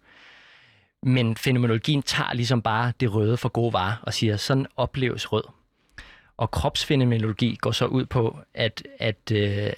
[1.02, 5.44] Men fænomenologien tager ligesom bare det røde for gode varer og siger, sådan opleves rød.
[6.36, 9.72] Og kropsfænomenologi går så ud på, at, at, øh,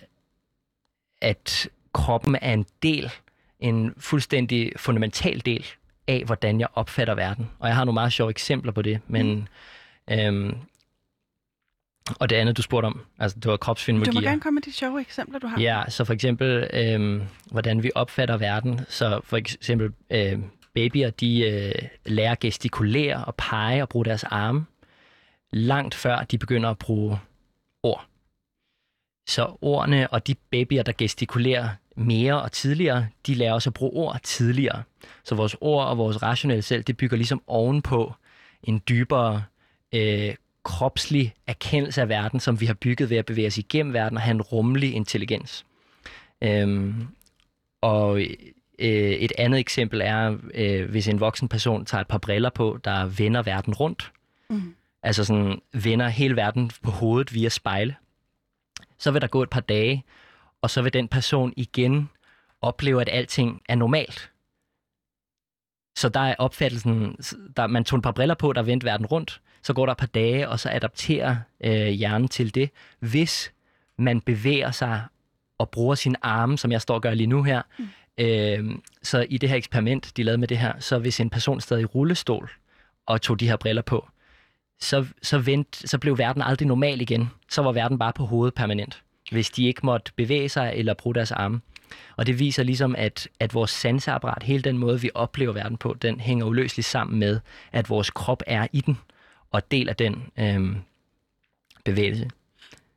[1.21, 3.13] at kroppen er en del,
[3.61, 5.67] en fuldstændig fundamental del
[6.09, 7.51] af, hvordan jeg opfatter verden.
[7.59, 9.49] Og jeg har nogle meget sjove eksempler på det, men...
[10.09, 10.15] Mm.
[10.15, 10.57] Øhm,
[12.21, 14.19] og det andet, du spurgte om, altså det var Du kropsfænomenologi.
[14.19, 15.61] må gerne komme med de sjove eksempler, du har.
[15.61, 18.81] Ja, så for eksempel, øhm, hvordan vi opfatter verden.
[18.89, 20.39] Så for eksempel, øh,
[20.75, 24.67] babyer, de øh, lærer gestikulere og pege og bruge deres arme,
[25.53, 27.19] langt før de begynder at bruge
[27.83, 28.07] ord.
[29.29, 33.93] Så ordene og de babyer, der gestikulerer mere og tidligere, de lærer også at bruge
[33.93, 34.83] ord tidligere.
[35.25, 38.15] Så vores ord og vores rationelle selv, det bygger ligesom ovenpå
[38.63, 39.45] en dybere
[39.95, 44.19] øh, kropslig erkendelse af verden, som vi har bygget ved at bevæge os igennem verden
[44.19, 45.65] og have en rummelig intelligens.
[46.43, 47.07] Øhm,
[47.81, 48.21] og
[48.79, 52.79] øh, et andet eksempel er, øh, hvis en voksen person tager et par briller på,
[52.85, 54.13] der vender verden rundt,
[54.49, 54.75] Mm.
[55.03, 57.97] altså sådan vender hele verden på hovedet via spejle,
[58.99, 60.05] så vil der gå et par dage,
[60.65, 62.11] og så vil den person igen
[62.61, 64.31] opleve, at alting er normalt.
[65.97, 67.17] Så der er opfattelsen,
[67.57, 69.99] der, man tog et par briller på, der vendte verden rundt, så går der et
[69.99, 72.71] par dage, og så adapterer øh, hjernen til det.
[72.99, 73.53] Hvis
[73.99, 75.03] man bevæger sig
[75.59, 77.89] og bruger sine arme, som jeg står og gør lige nu her, mm.
[78.19, 81.61] øh, så i det her eksperiment, de lavede med det her, så hvis en person
[81.61, 82.51] stod i rullestol
[83.07, 84.09] og tog de her briller på,
[84.81, 87.31] så, så, vent, så blev verden aldrig normal igen.
[87.49, 91.15] Så var verden bare på hovedet permanent, hvis de ikke måtte bevæge sig eller bruge
[91.15, 91.61] deres arme.
[92.17, 95.97] Og det viser ligesom, at, at vores sanseapparat, hele den måde, vi oplever verden på,
[96.03, 97.41] den hænger uløseligt sammen med,
[97.73, 98.99] at vores krop er i den,
[99.51, 100.77] og del af den øhm,
[101.85, 102.31] bevægelse.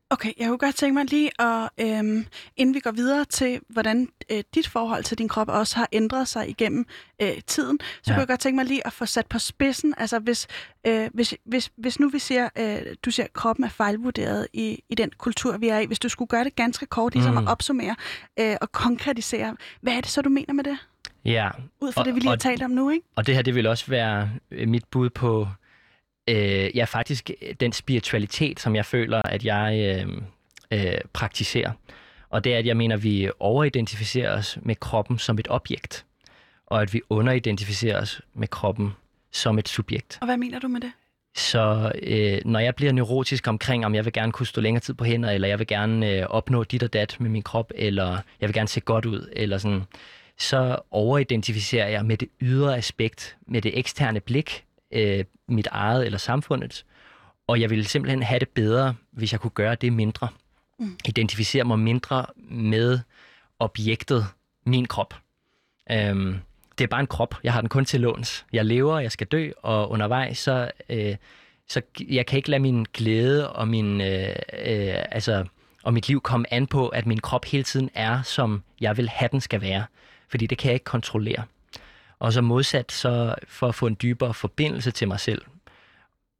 [0.10, 2.26] Okay, jeg kunne godt tænke mig lige, at, øhm,
[2.58, 6.28] inden vi går videre til, hvordan øh, dit forhold til din krop også har ændret
[6.28, 6.86] sig igennem
[7.22, 8.13] øh, tiden, så ja.
[8.13, 9.93] Kunne jeg godt tænke mig lige at få sat på spidsen.
[9.98, 10.48] Altså hvis,
[10.88, 14.84] øh, hvis, hvis, hvis nu vi siger, øh, du siger, at kroppen er fejlvurderet i,
[14.89, 15.86] i den kultur, vi er i.
[15.86, 17.38] Hvis du skulle gøre det ganske kort, ligesom Mm.
[17.38, 17.96] at opsummere
[18.39, 20.78] øh, og konkretisere, hvad er det så, du mener med det?
[21.26, 21.50] Ja,
[21.82, 23.06] Ud fra Og- det, vi lige har og- talt om nu, ikke?
[23.15, 25.48] og det her det vil også være øh, mit bud på,
[26.27, 30.21] øh, ja faktisk øh, den spiritualitet, som jeg føler, at jeg øh,
[30.71, 31.71] øh, praktiserer.
[32.29, 36.05] Og det er, at jeg mener, at vi overidentificerer os med kroppen som et objekt,
[36.65, 38.91] og at vi underidentificerer os med kroppen
[39.31, 40.17] som et subjekt.
[40.21, 40.91] Og hvad mener du med det?
[41.35, 44.93] Så øh, når jeg bliver neurotisk omkring, om jeg vil gerne kunne stå længere tid
[44.93, 48.17] på hænder, eller jeg vil gerne øh, opnå dit og dat med min krop, eller
[48.41, 49.83] jeg vil gerne se godt ud, eller sådan,
[50.37, 56.17] så overidentificerer jeg med det ydre aspekt, med det eksterne blik, øh, mit eget eller
[56.17, 56.86] samfundets,
[57.47, 60.28] og jeg ville simpelthen have det bedre, hvis jeg kunne gøre det mindre.
[60.80, 60.97] Mm.
[61.06, 63.00] Identificere mig mindre med
[63.60, 64.26] objektet,
[64.65, 65.13] min krop.
[65.91, 66.39] Øhm,
[66.78, 67.36] det er bare en krop.
[67.43, 68.45] Jeg har den kun til låns.
[68.54, 71.15] Jeg lever, jeg skal dø, og undervejs, så, øh,
[71.69, 74.30] så jeg kan ikke lade min glæde og min, øh,
[74.65, 75.45] øh, altså,
[75.84, 79.10] og mit liv komme an på, at min krop hele tiden er, som jeg vil
[79.10, 79.86] have den skal være.
[80.30, 81.43] Fordi det kan jeg ikke kontrollere.
[82.19, 85.41] Og så modsat, så for at få en dybere forbindelse til mig selv,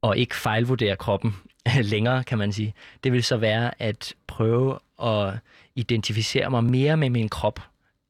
[0.02, 1.36] og ikke fejlvurdere kroppen
[1.92, 5.34] længere, kan man sige, det vil så være at prøve at
[5.74, 7.60] identificere mig mere med min krop,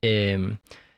[0.03, 0.55] øh,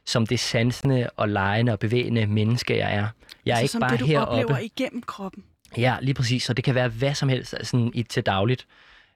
[0.07, 3.09] som det sansende og lejende og bevægende menneske, jeg er.
[3.47, 4.33] Jeg er altså, ikke som bare det, du heroppe.
[4.33, 5.45] oplever igennem kroppen.
[5.77, 6.43] Ja, lige præcis.
[6.43, 8.67] Så det kan være hvad som helst sådan i, til dagligt.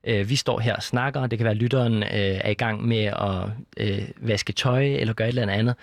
[0.05, 2.55] Øh, vi står her og snakker, og det kan være, at lytteren øh, er i
[2.55, 5.75] gang med at øh, vaske tøj eller gøre et eller andet.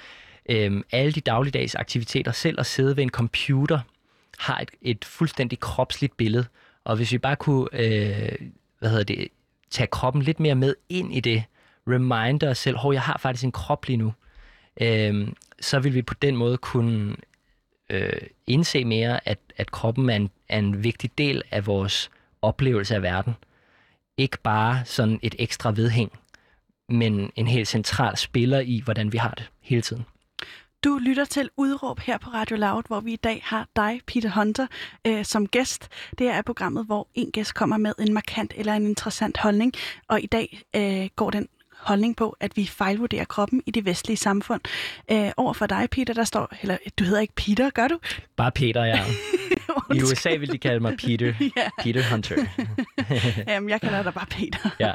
[0.49, 3.79] Øh, alle de dagligdags aktiviteter, selv at sidde ved en computer,
[4.37, 6.45] har et, et fuldstændig kropsligt billede.
[6.83, 8.49] Og hvis vi bare kunne øh,
[8.79, 9.27] hvad hedder det,
[9.69, 11.43] tage kroppen lidt mere med ind i det,
[11.87, 14.13] reminder os selv, hov, jeg har faktisk en krop lige nu,
[14.81, 15.27] øh,
[15.59, 17.15] så vil vi på den måde kunne
[17.89, 22.09] øh, indse mere, at, at kroppen er en, er en vigtig del af vores
[22.41, 23.33] oplevelse af verden.
[24.17, 26.19] Ikke bare sådan et ekstra vedhæng,
[26.89, 30.05] men en helt central spiller i, hvordan vi har det hele tiden.
[30.83, 34.29] Du lytter til Udråb her på Radio Loud, hvor vi i dag har dig, Peter
[34.29, 34.67] Hunter,
[35.07, 35.89] øh, som gæst.
[36.17, 39.73] Det er programmet, hvor en gæst kommer med en markant eller en interessant holdning,
[40.07, 44.17] og i dag øh, går den holdning på, at vi fejlvurderer kroppen i det vestlige
[44.17, 44.61] samfund.
[45.11, 47.99] Øh, over for dig, Peter, der står, eller du hedder ikke Peter, gør du?
[48.35, 48.99] Bare Peter, ja.
[49.95, 51.33] I USA vil de kalde mig Peter.
[51.57, 51.69] ja.
[51.83, 52.45] Peter Hunter.
[53.51, 54.69] Jamen, jeg kalder dig bare Peter.
[54.79, 54.93] ja.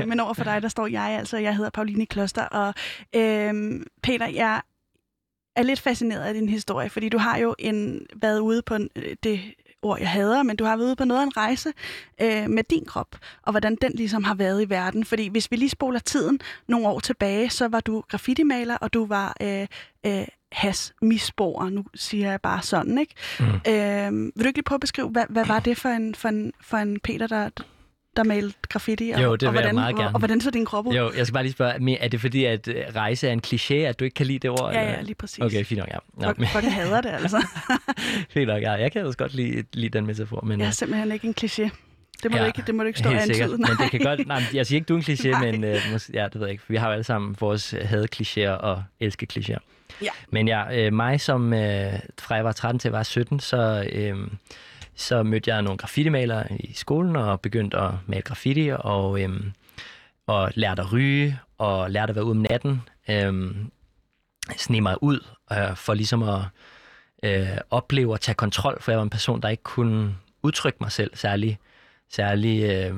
[0.00, 2.74] øh, men over for dig, der står jeg altså, jeg hedder Pauline Kloster, og
[3.14, 4.60] øh, Peter, jeg
[5.56, 8.88] er lidt fascineret af din historie, fordi du har jo en, været ude på en,
[8.96, 9.40] øh, det
[9.84, 11.72] ord, jeg hader, men du har været ude på noget af en rejse
[12.22, 15.04] øh, med din krop, og hvordan den ligesom har været i verden.
[15.04, 19.06] Fordi hvis vi lige spoler tiden nogle år tilbage, så var du graffiti-maler, og du
[19.06, 19.66] var øh,
[20.06, 21.70] øh, has-misbruger.
[21.70, 23.14] Nu siger jeg bare sådan, ikke?
[23.40, 23.46] Mm.
[23.46, 26.28] Øh, vil du ikke lige prøve at beskrive, hvad, hvad var det for en, for
[26.28, 27.48] en, for en Peter, der,
[28.16, 29.10] der malte graffiti?
[29.10, 30.08] Og, jo, det vil og hvordan, jeg meget gerne.
[30.08, 30.94] Og, og hvordan så din krop ud?
[30.94, 33.74] Jo, jeg skal bare lige spørge, er det fordi, at øh, rejse er en kliché,
[33.74, 34.72] at du ikke kan lide det ord?
[34.72, 35.38] Ja, ja, lige præcis.
[35.44, 35.98] Okay, fint nok, ja.
[36.14, 37.46] Nå, Fuck, fucking hader det, altså.
[38.34, 38.72] fint nok, ja.
[38.72, 40.40] Jeg kan også godt lide, lide den metafor.
[40.40, 41.70] Men, jeg er øh, simpelthen ikke en kliché.
[42.22, 43.48] Det må, ja, du ikke, det må du ikke stå og antyde.
[43.48, 46.24] Men det kan godt, nej, jeg siger ikke, du er en kliché, men måske, ja,
[46.24, 46.64] det ved jeg ikke.
[46.68, 49.58] Vi har jo alle sammen vores had klichéer og elske klichéer.
[50.02, 50.10] Ja.
[50.30, 53.88] Men ja, øh, mig som øh, fra jeg var 13 til jeg var 17, så,
[53.92, 54.16] øh,
[54.96, 59.52] så mødte jeg nogle graffitimalere i skolen og begyndte at male graffiti og, øhm,
[60.26, 62.82] og lærte at ryge og lærte at være ude om natten.
[63.10, 63.70] Øhm,
[64.56, 65.20] sne mig ud
[65.52, 66.40] øh, for ligesom at
[67.22, 70.92] øh, opleve og tage kontrol, for jeg var en person, der ikke kunne udtrykke mig
[70.92, 71.58] selv særlig,
[72.10, 72.94] særlig øh,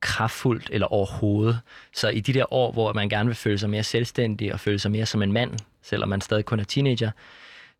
[0.00, 1.60] kraftfuldt eller overhovedet.
[1.94, 4.78] Så i de der år, hvor man gerne vil føle sig mere selvstændig og føle
[4.78, 7.10] sig mere som en mand, selvom man stadig kun er teenager,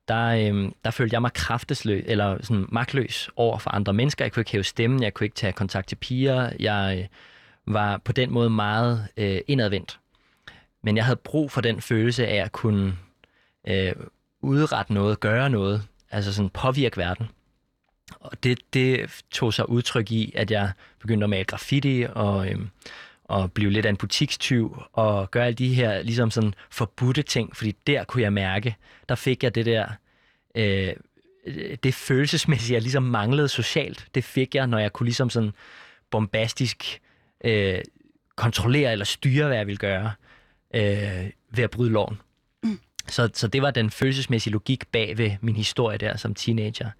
[0.08, 4.24] der, øh, der følte jeg mig kraftesløs, eller sådan magtløs over for andre mennesker.
[4.24, 6.52] Jeg kunne ikke hæve stemmen, jeg kunne ikke tage kontakt til piger.
[6.60, 9.98] Jeg øh, var på den måde meget øh, indadvendt.
[10.82, 12.96] Men jeg havde brug for den følelse af at kunne
[13.68, 13.92] øh,
[14.40, 17.28] udrette noget, gøre noget, altså sådan påvirke verden.
[18.20, 22.58] Og det, det tog sig udtryk i, at jeg begyndte at male graffiti og, Øh,
[23.24, 27.56] og blive lidt af en butikstyv og gøre alle de her ligesom sådan forbudte ting,
[27.56, 28.76] fordi der kunne jeg mærke,
[29.08, 29.88] der fik jeg det der,
[30.54, 30.92] øh,
[31.82, 35.52] det følelsesmæssige, jeg ligesom manglede socialt, det fik jeg, når jeg kunne ligesom sådan
[36.10, 37.00] bombastisk
[37.44, 37.78] øh,
[38.36, 40.12] kontrollere eller styre, hvad jeg ville gøre
[40.74, 42.20] øh, ved at bryde loven.
[42.62, 42.80] Mm.
[43.08, 46.90] Så, så det var den følelsesmæssige logik bag ved min historie der som teenager.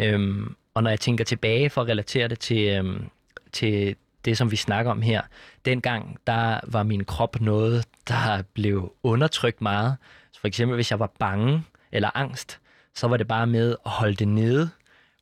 [0.00, 3.04] Øhm, og når jeg tænker tilbage for at relatere det til, øhm,
[3.52, 5.22] til det, som vi snakker om her,
[5.64, 9.96] dengang, der var min krop noget, der blev undertrykt meget.
[10.32, 11.62] Så for eksempel, hvis jeg var bange
[11.92, 12.60] eller angst,
[12.94, 14.70] så var det bare med at holde det nede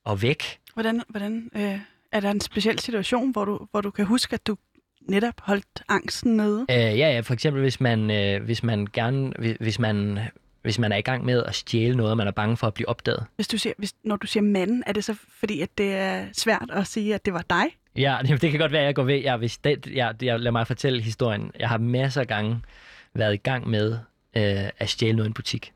[0.05, 0.61] og væk.
[0.75, 1.79] Hvordan, hvordan øh,
[2.13, 4.57] er der en speciel situation, hvor du, hvor du kan huske, at du
[5.09, 6.67] netop holdt angsten nede?
[6.71, 10.19] Øh, ja, ja, for eksempel hvis man, øh, hvis man gerne, hvis, hvis man
[10.65, 12.75] hvis man er i gang med at stjæle noget, og man er bange for at
[12.75, 13.25] blive opdaget.
[13.37, 16.27] Hvis du siger, hvis, når du siger manden, er det så fordi, at det er
[16.33, 17.65] svært at sige, at det var dig?
[17.97, 19.19] Ja, det kan godt være, at jeg går ved.
[19.19, 21.51] Ja, hvis det, ja, jeg, lad mig fortælle historien.
[21.59, 22.61] Jeg har masser af gange
[23.15, 23.93] været i gang med
[24.37, 25.73] øh, at stjæle noget i en butik.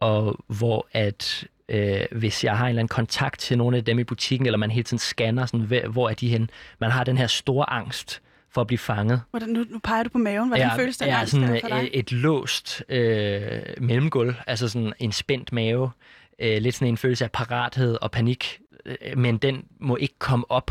[0.00, 3.98] Og hvor at øh, hvis jeg har en eller anden kontakt til nogle af dem
[3.98, 7.18] i butikken, eller man hele tiden scanner, sådan, hvor er de hen, man har den
[7.18, 9.22] her store angst for at blive fanget.
[9.30, 10.48] Hvordan, nu, nu peger du på maven.
[10.48, 11.90] Hvordan ja, føles det ja, sådan for dig?
[11.92, 15.90] et låst øh, mellemgulv, altså sådan en spændt mave,
[16.38, 20.50] øh, lidt sådan en følelse af parathed og panik, øh, men den må ikke komme
[20.50, 20.70] op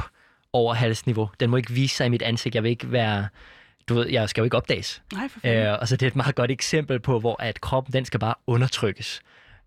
[0.53, 1.29] over halsniveau.
[1.39, 2.55] Den må ikke vise sig i mit ansigt.
[2.55, 3.27] Jeg vil ikke være
[3.89, 5.01] du ved, jeg skal jo ikke opdages.
[5.13, 5.67] Nej, for fanden.
[5.67, 8.19] øh, og så det er et meget godt eksempel på, hvor at kroppen, den skal
[8.19, 9.21] bare undertrykkes.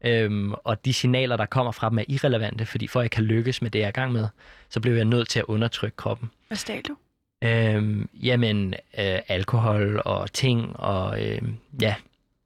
[0.05, 3.25] Øhm, og de signaler, der kommer fra dem, er irrelevante, fordi for at jeg kan
[3.25, 4.29] lykkes med det, jeg er i gang med,
[4.69, 6.31] så bliver jeg nødt til at undertrykke kroppen.
[6.49, 6.97] Hvad stjal du?
[7.43, 11.43] Øhm, jamen, øh, alkohol og ting og øh,
[11.81, 11.95] ja,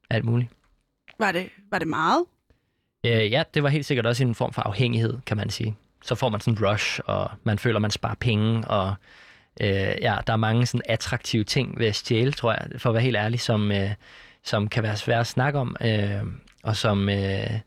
[0.09, 0.49] alt muligt.
[1.19, 2.25] Var det, var det meget?
[3.05, 5.75] Øh, ja, det var helt sikkert også en form for afhængighed, kan man sige.
[6.03, 8.93] Så får man sådan en rush, og man føler, man sparer penge, og
[9.61, 12.93] øh, ja, der er mange sådan attraktive ting ved at stjæle, tror jeg, for at
[12.93, 13.89] være helt ærlig, som, øh,
[14.43, 16.23] som kan være svært at snakke om, øh,
[16.63, 17.09] og som...
[17.09, 17.59] Øh,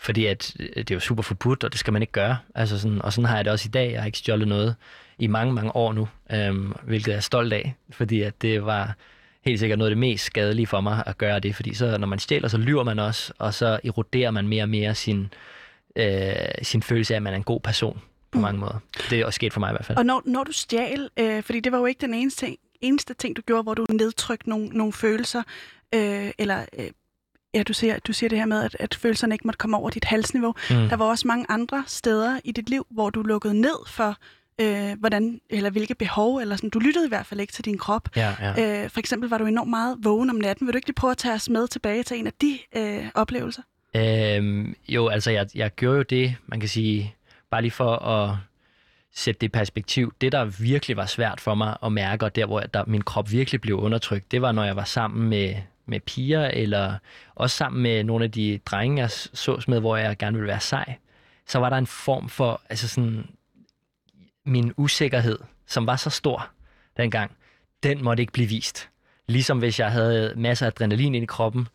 [0.00, 2.38] fordi at det er jo super forbudt, og det skal man ikke gøre.
[2.54, 3.92] Altså sådan, og sådan har jeg det også i dag.
[3.92, 4.76] Jeg har ikke stjålet noget
[5.18, 8.94] i mange, mange år nu, øhm, hvilket jeg er stolt af, fordi at det var
[9.44, 12.06] helt sikkert noget af det mest skadelige for mig at gøre det, fordi så når
[12.06, 15.32] man stjæler, så lyver man også, og så eroderer man mere og mere sin,
[15.96, 16.32] øh,
[16.62, 18.42] sin følelse af, at man er en god person på mm.
[18.42, 18.78] mange måder.
[19.10, 19.98] Det er også sket for mig i hvert fald.
[19.98, 23.14] Og når, når du stjal, øh, fordi det var jo ikke den eneste ting, eneste
[23.14, 25.42] ting, du gjorde, hvor du nedtrykte nogle, nogle følelser,
[25.94, 26.86] øh, eller øh,
[27.54, 29.90] ja, du siger, du siger det her med, at, at følelserne ikke måtte komme over
[29.90, 30.54] dit halsniveau.
[30.70, 30.88] Mm.
[30.88, 34.16] Der var også mange andre steder i dit liv, hvor du lukkede ned for
[34.60, 37.78] øh, hvordan, eller hvilke behov, eller sådan, du lyttede i hvert fald ikke til din
[37.78, 38.08] krop.
[38.16, 38.82] Ja, ja.
[38.84, 40.66] Øh, for eksempel var du enormt meget vågen om natten.
[40.66, 43.06] Vil du ikke lige prøve at tage os med tilbage til en af de øh,
[43.14, 43.62] oplevelser?
[43.96, 47.14] Øhm, jo, altså jeg, jeg gjorde jo det, man kan sige,
[47.50, 48.36] bare lige for at
[49.14, 50.12] sætte det i perspektiv.
[50.20, 53.30] Det, der virkelig var svært for mig at mærke, og der, hvor der, min krop
[53.30, 55.54] virkelig blev undertrykt, det var, når jeg var sammen med,
[55.88, 56.94] med piger, eller
[57.34, 60.60] også sammen med nogle af de drenge, jeg sås med, hvor jeg gerne ville være
[60.60, 60.94] sej.
[61.46, 63.26] Så var der en form for, altså sådan,
[64.46, 66.50] min usikkerhed, som var så stor
[66.96, 67.36] dengang,
[67.82, 68.88] den måtte ikke blive vist.
[69.26, 71.68] Ligesom hvis jeg havde masser af adrenalin ind i kroppen,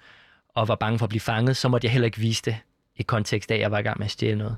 [0.55, 2.57] og var bange for at blive fanget, så måtte jeg heller ikke vise det
[2.95, 4.57] i kontekst af, at jeg var i gang med at stjæle noget.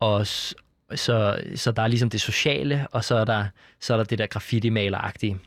[0.00, 3.46] Og så, så der er ligesom det sociale, og så er der,
[3.80, 5.38] så er der det der graffiti-maleragtige.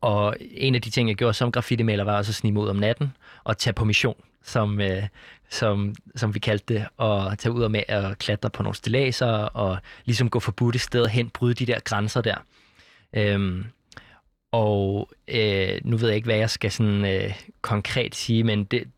[0.00, 2.76] Og en af de ting, jeg gjorde som graffiti-maler, var også at snige ud om
[2.76, 3.12] natten
[3.44, 5.02] og tage på mission, som, øh,
[5.48, 9.32] som, som vi kaldte det, og tage ud og med at klatre på nogle stilaser
[9.32, 12.36] og ligesom gå forbudte steder hen, bryde de der grænser der.
[13.12, 13.64] Øhm,
[14.52, 18.88] og øh, nu ved jeg ikke, hvad jeg skal sådan øh, konkret sige, men det,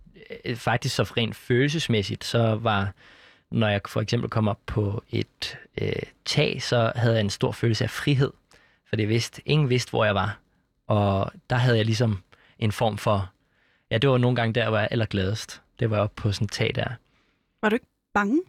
[0.44, 2.92] øh, faktisk så rent følelsesmæssigt, så var,
[3.50, 5.92] når jeg for eksempel kom op på et øh,
[6.24, 8.30] tag, så havde jeg en stor følelse af frihed,
[8.88, 10.38] for det vidste, ingen vidste, hvor jeg var.
[10.86, 12.22] Og der havde jeg ligesom
[12.58, 13.30] en form for,
[13.90, 15.62] ja, det var nogle gange der, hvor jeg allergladest.
[15.80, 16.88] Det var oppe på sådan et tag der.
[17.62, 18.40] Var du ikke bange?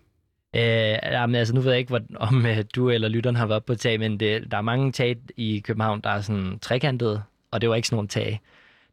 [0.55, 3.65] Øh, jamen, altså, nu ved jeg ikke, hvor, om uh, du eller lytteren har været
[3.65, 7.61] på tag, men det, der er mange tag i København, der er sådan trekantede, og
[7.61, 8.41] det var ikke sådan nogle tag.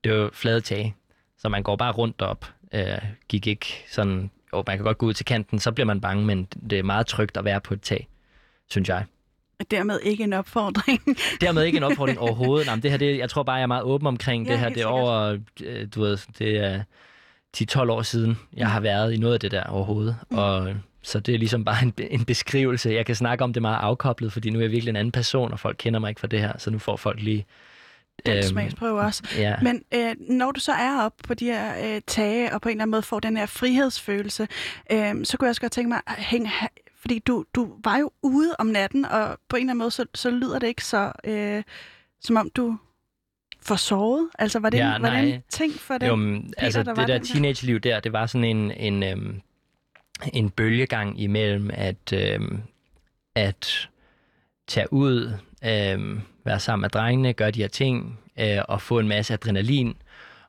[0.05, 0.95] Det var flade tag,
[1.39, 2.47] så man går bare rundt op.
[2.73, 2.99] Øh,
[3.29, 6.27] gik ikke sådan, jo, man kan godt gå ud til kanten, så bliver man bange,
[6.27, 8.09] men det er meget trygt at være på et tag,
[8.71, 9.05] synes jeg.
[9.71, 11.01] Dermed ikke en opfordring.
[11.41, 12.67] Dermed ikke en opfordring overhovedet.
[12.67, 14.69] Nej, det her, det, jeg tror bare, jeg er meget åben omkring ja, det her.
[14.69, 16.83] Det er over, øh, du ved, det er
[17.57, 20.17] 10-12 år siden, jeg har været i noget af det der overhovedet.
[20.31, 20.39] Mm.
[20.39, 22.91] Og så det er ligesom bare en, en beskrivelse.
[22.91, 25.53] Jeg kan snakke om det meget afkoblet, fordi nu er jeg virkelig en anden person,
[25.53, 27.47] og folk kender mig ikke for det her, så nu får folk lige...
[28.27, 29.23] Den øhm, smagsprøve også.
[29.39, 29.55] Ja.
[29.63, 32.73] Men øh, når du så er op på de her øh, tage, og på en
[32.73, 34.49] eller anden måde får den her frihedsfølelse,
[34.93, 36.51] øh, så kunne jeg også godt tænke mig at hænge...
[37.01, 40.05] Fordi du, du var jo ude om natten, og på en eller anden måde, så,
[40.15, 41.13] så lyder det ikke så...
[41.25, 41.63] Øh,
[42.21, 42.79] som om du
[43.63, 44.29] for sovet?
[44.39, 46.09] Altså, var det, ja, en, var det en ting for den?
[46.09, 49.41] Jo, Peter, altså, der det der teenage-liv der, det var sådan en, en, øhm,
[50.33, 52.41] en bølgegang imellem at, øh,
[53.35, 53.89] at
[54.69, 55.33] tage ud,
[55.65, 59.95] øh, være sammen med drengene, gøre de her ting, øh, og få en masse adrenalin,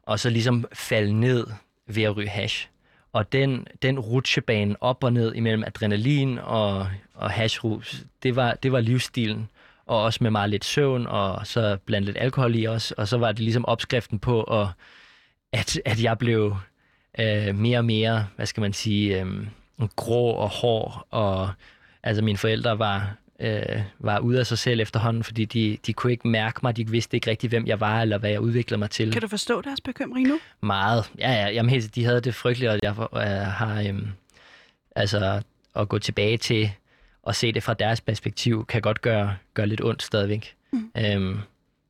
[0.04, 1.48] og så ligesom falde ned
[1.88, 2.70] ved at ryge hash.
[3.13, 8.71] Og den, den rutsjebane op og ned imellem adrenalin og, og hashrus, det var, det
[8.71, 9.50] var livsstilen.
[9.86, 12.91] Og også med meget lidt søvn, og så blandt lidt alkohol i os.
[12.91, 14.67] Og så var det ligesom opskriften på, at,
[15.52, 16.56] at, at jeg blev
[17.19, 19.47] øh, mere og mere, hvad skal man sige, øh,
[19.95, 21.50] grå og hård, og
[22.04, 26.12] altså mine forældre var, øh, var ude af sig selv efterhånden, fordi de, de kunne
[26.12, 28.89] ikke mærke mig, de vidste ikke rigtig, hvem jeg var, eller hvad jeg udviklede mig
[28.89, 29.12] til.
[29.12, 30.39] Kan du forstå deres bekymring nu?
[30.62, 31.12] Meget.
[31.19, 33.99] Ja, ja jamen, helt, de havde det frygteligt, og jeg øh, har, øh,
[34.95, 35.41] altså,
[35.75, 36.71] at gå tilbage til
[37.23, 40.56] og se det fra deres perspektiv, kan godt gøre, gøre lidt ondt stadigvæk.
[40.71, 40.91] Mm.
[40.97, 41.39] Øhm,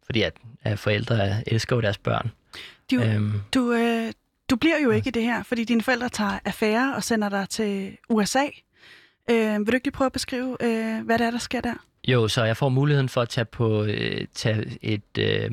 [0.05, 0.33] fordi at,
[0.63, 2.31] at forældre elsker jo deres børn.
[2.91, 4.13] Du, øhm, du, øh,
[4.49, 7.49] du bliver jo ikke i det her, fordi dine forældre tager affære og sender dig
[7.49, 8.45] til USA.
[9.29, 11.73] Øh, vil du ikke lige prøve at beskrive, øh, hvad det er, der sker der?
[12.07, 15.51] Jo, så jeg får muligheden for at tage på øh, tage et, øh,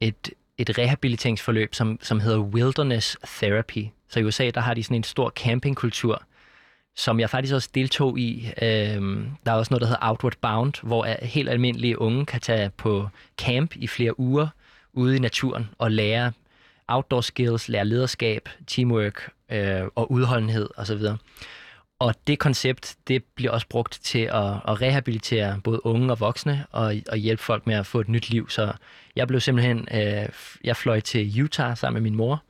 [0.00, 3.86] et, et rehabiliteringsforløb, som, som hedder Wilderness Therapy.
[4.08, 6.22] Så i USA, der har de sådan en stor campingkultur,
[6.96, 8.50] som jeg faktisk også deltog i.
[8.62, 8.68] Øh,
[9.46, 13.08] der er også noget, der hedder Outward Bound, hvor helt almindelige unge kan tage på
[13.38, 14.48] camp i flere uger
[14.92, 16.32] ude i naturen og lære
[16.88, 21.00] outdoor skills, lære lederskab, teamwork øh, og udholdenhed osv.
[22.04, 26.66] Og det koncept, det bliver også brugt til at, at rehabilitere både unge og voksne
[26.70, 28.50] og, og hjælpe folk med at få et nyt liv.
[28.50, 28.72] Så
[29.16, 30.28] jeg blev simpelthen, øh,
[30.64, 32.42] jeg fløj til Utah sammen med min mor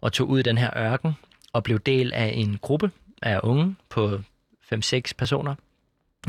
[0.00, 1.12] og tog ud i den her ørken
[1.52, 2.90] og blev del af en gruppe
[3.22, 4.20] af unge på
[4.74, 5.54] 5-6 personer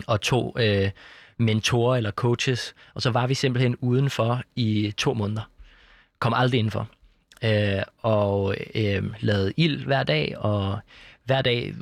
[0.07, 0.91] og to øh,
[1.37, 2.75] mentorer eller coaches.
[2.93, 5.49] Og så var vi simpelthen udenfor i to måneder.
[6.19, 6.89] Kom aldrig indenfor
[7.43, 10.79] øh, og øh, lavede ild hver dag, og
[11.25, 11.73] hver dag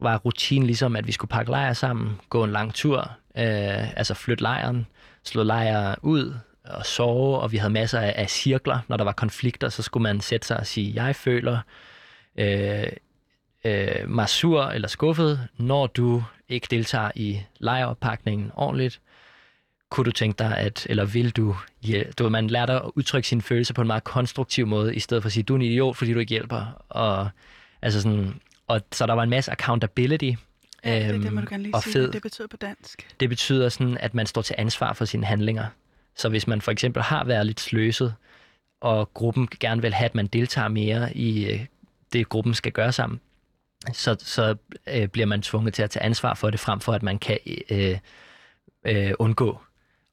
[0.00, 3.00] var rutinen ligesom, at vi skulle pakke lejr sammen, gå en lang tur,
[3.36, 4.86] øh, altså flytte lejren,
[5.24, 8.78] slå lejr ud og sove, og vi havde masser af, af cirkler.
[8.88, 11.58] Når der var konflikter, så skulle man sætte sig og sige, jeg føler
[12.38, 12.86] øh,
[13.64, 19.00] øh, mig sur eller skuffet, når du ikke deltager i lejreoppakningen ordentligt
[19.90, 21.56] kunne du tænke dig, at, eller vil du,
[21.88, 25.00] ja, du man lærer dig at udtrykke sine følelser på en meget konstruktiv måde, i
[25.00, 26.84] stedet for at sige, du er en idiot, fordi du ikke hjælper.
[26.88, 27.28] Og,
[27.82, 30.30] altså sådan, og så der var en masse accountability,
[30.84, 32.12] Ja, det er det, øhm, må du gerne lige og sige, fed.
[32.12, 33.08] det betyder på dansk.
[33.20, 35.66] Det betyder sådan, at man står til ansvar for sine handlinger.
[36.16, 38.14] Så hvis man for eksempel har været lidt sløset,
[38.80, 41.66] og gruppen gerne vil have, at man deltager mere i øh,
[42.12, 43.20] det, gruppen skal gøre sammen,
[43.92, 44.56] så, så
[44.88, 47.38] øh, bliver man tvunget til at tage ansvar for det, frem for at man kan
[47.70, 47.98] øh,
[48.84, 49.58] øh, undgå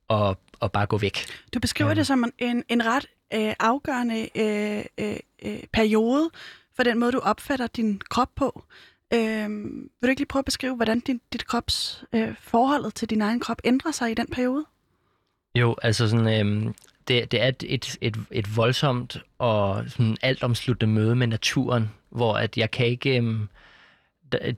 [0.09, 1.25] at, at bare gå væk.
[1.53, 1.95] Du beskriver Ja.
[1.95, 6.29] det som en, en, en ret øh, afgørende øh, øh, øh, periode
[6.75, 8.63] for den måde, du opfatter din krop på.
[9.13, 13.09] Øh, vil du ikke lige prøve at beskrive, hvordan din, dit krops øh, forholdet til
[13.09, 14.65] din egen krop ændrer sig i den periode?
[15.55, 16.73] Jo, altså sådan, øhm,
[17.07, 22.57] det, det er et, et, et, voldsomt og sådan altomsluttende møde med naturen, hvor at
[22.57, 23.17] jeg kan ikke...
[23.17, 23.49] Øhm,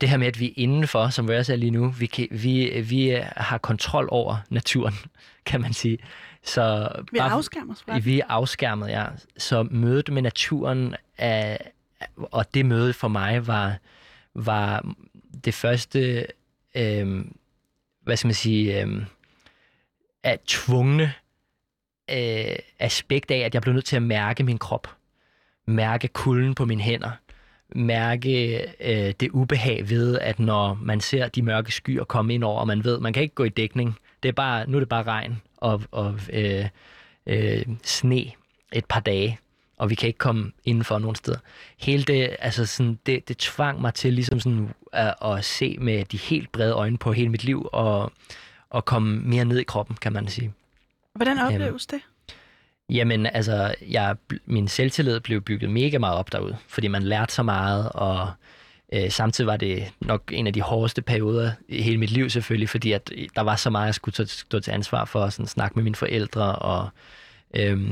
[0.01, 2.27] det her med, at vi er indenfor, som vi også er lige nu, vi, kan,
[2.31, 4.93] vi, vi har kontrol over naturen,
[5.45, 5.97] kan man sige.
[6.43, 9.05] Så Vi os fra vi er afskærmet, ja.
[9.37, 11.57] Så mødet med naturen, er,
[12.17, 13.77] og det møde for mig var,
[14.35, 14.85] var
[15.45, 16.27] det første,
[16.75, 17.25] øh,
[18.01, 19.05] hvad skal man sige, øh,
[20.23, 21.13] at tvungne
[22.11, 24.95] øh, aspekt af, at jeg blev nødt til at mærke min krop.
[25.67, 27.11] Mærke kulden på mine hænder.
[27.75, 32.59] Mærke øh, det ubehag ved, at når man ser de mørke skyer komme ind over,
[32.59, 33.95] og man ved, man kan ikke gå i dækning.
[34.23, 36.65] Det er bare, nu er det bare regn og, og øh,
[37.27, 38.31] øh, sne
[38.73, 39.39] et par dage,
[39.77, 41.37] og vi kan ikke komme indenfor nogen steder.
[41.77, 46.05] Hele det, altså sådan, det, det tvang mig til ligesom sådan at, at se med
[46.05, 48.11] de helt brede øjne på hele mit liv, og,
[48.69, 50.53] og komme mere ned i kroppen, kan man sige.
[51.13, 52.01] Hvordan opleves det?
[52.89, 54.15] Jamen, altså, jeg,
[54.45, 58.29] min selvtillid blev bygget mega meget op derude, fordi man lærte så meget, og
[58.93, 62.69] øh, samtidig var det nok en af de hårdeste perioder i hele mit liv selvfølgelig,
[62.69, 65.83] fordi at der var så meget, jeg skulle stå til ansvar for, sådan snakke med
[65.83, 66.89] mine forældre, og
[67.53, 67.89] øh,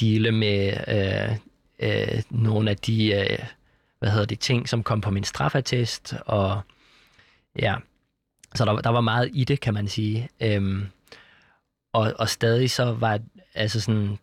[0.00, 1.36] dele med øh,
[1.78, 3.38] øh, nogle af de, øh,
[3.98, 6.60] hvad hedder det, ting, som kom på min straffatest, og
[7.58, 7.76] ja,
[8.54, 10.28] så der, der var meget i det, kan man sige.
[10.40, 10.86] Øhm,
[11.92, 13.20] og, og stadig så var
[13.54, 14.18] altså sådan,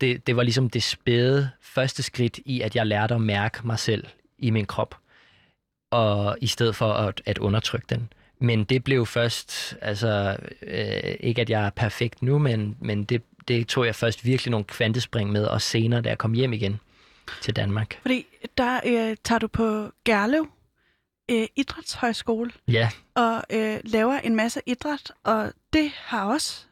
[0.00, 3.78] det, det var ligesom det spæde første skridt i, at jeg lærte at mærke mig
[3.78, 4.04] selv
[4.38, 4.94] i min krop,
[5.90, 8.12] og i stedet for at, at undertrykke den.
[8.38, 13.22] Men det blev først, altså øh, ikke at jeg er perfekt nu, men, men det,
[13.48, 16.80] det tog jeg først virkelig nogle kvantespring med, og senere, da jeg kom hjem igen
[17.40, 17.98] til Danmark.
[18.02, 18.26] Fordi
[18.58, 20.48] der øh, tager du på Gerlev
[21.30, 26.64] øh, Idrætshøjskole Ja, og øh, laver en masse idræt, og det har også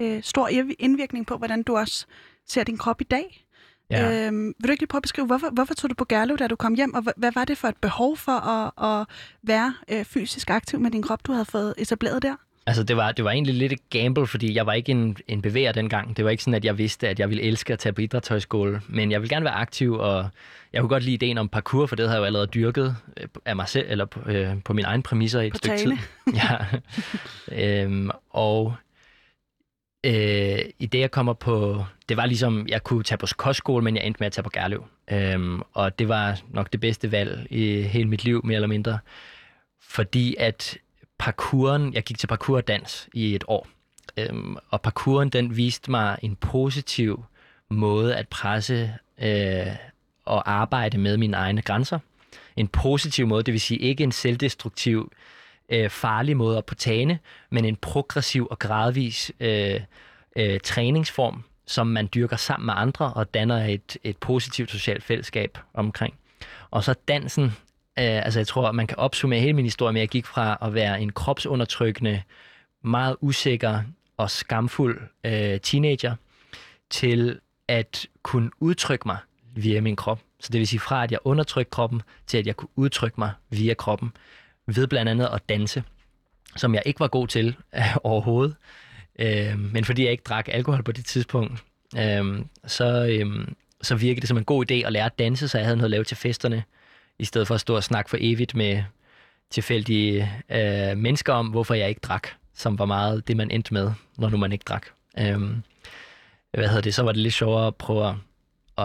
[0.00, 0.48] øh, stor
[0.78, 2.06] indvirkning på, hvordan du også
[2.48, 3.46] ser din krop i dag.
[3.90, 4.26] ja.
[4.26, 6.46] Øhm, vil du ikke lige prøve at beskrive, hvorfor, hvorfor tog du på Gerlev, da
[6.46, 9.06] du kom hjem, og hvad, hvad var det for et behov for at, at
[9.42, 12.36] være øh, fysisk aktiv med din krop, du havde fået etableret der?
[12.68, 15.42] Altså, det var, det var egentlig lidt et gamble, fordi jeg var ikke en, en
[15.42, 16.16] bevæger dengang.
[16.16, 18.80] Det var ikke sådan, at jeg vidste, at jeg ville elske at tage på idrætshøjskole.
[18.88, 20.28] Men jeg ville gerne være aktiv, og
[20.72, 23.28] jeg kunne godt lide ideen om parkour, for det havde jeg jo allerede dyrket øh,
[23.44, 25.98] af mig selv, eller på, øh, på mine egne præmisser i et På stykke tale.
[26.26, 26.34] tid.
[26.34, 27.82] Ja.
[27.82, 28.74] øhm, og
[30.06, 31.84] øh, i det, jeg kommer på...
[32.08, 34.50] Det var ligesom, jeg kunne tage på kostskole, men jeg endte med at tage på
[34.50, 34.84] Gerlev.
[35.12, 38.98] Øhm, og det var nok det bedste valg i hele mit liv, mere eller mindre.
[39.82, 40.78] Fordi at
[41.18, 43.66] parkouren, jeg gik til parkour dans i et år.
[44.16, 47.24] Øhm, og parkouren, den viste mig en positiv
[47.70, 49.66] måde at presse øh,
[50.24, 51.98] og arbejde med mine egne grænser.
[52.56, 55.12] En positiv måde, det vil sige ikke en selvdestruktiv,
[55.68, 59.80] øh, farlig måde at påtage, men en progressiv og gradvis øh,
[60.36, 65.58] øh, træningsform, som man dyrker sammen med andre og danner et, et positivt socialt fællesskab
[65.74, 66.14] omkring.
[66.70, 67.52] Og så dansen,
[67.98, 70.58] øh, altså jeg tror, man kan opsummere hele min historie med, at jeg gik fra
[70.62, 72.22] at være en kropsundertrykkende,
[72.84, 73.82] meget usikker
[74.16, 76.14] og skamfuld øh, teenager,
[76.90, 79.16] til at kunne udtrykke mig
[79.54, 80.20] via min krop.
[80.40, 83.32] Så det vil sige fra, at jeg undertrykte kroppen, til at jeg kunne udtrykke mig
[83.50, 84.12] via kroppen,
[84.66, 85.82] ved blandt andet at danse,
[86.56, 88.56] som jeg ikke var god til øh, overhovedet.
[89.18, 91.64] Øh, men fordi jeg ikke drak alkohol på det tidspunkt,
[91.96, 93.48] øh, så, øh,
[93.82, 95.86] så virkede det som en god idé at lære at danse, så jeg havde noget
[95.86, 96.64] at lave til festerne,
[97.18, 98.82] i stedet for at stå og snakke for evigt med
[99.50, 103.92] tilfældige øh, mennesker om, hvorfor jeg ikke drak, som var meget det, man endte med,
[104.18, 104.86] når nu man ikke drak.
[105.18, 105.40] Øh,
[106.50, 108.14] hvad hedder det, så var det lidt sjovere at prøve at,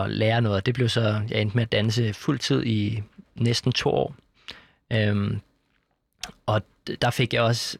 [0.01, 3.03] at lære noget, og det blev så, jeg endte med at danse fuldtid i
[3.35, 4.15] næsten to år.
[4.93, 5.41] Øhm,
[6.45, 6.61] og
[7.01, 7.77] der fik jeg også,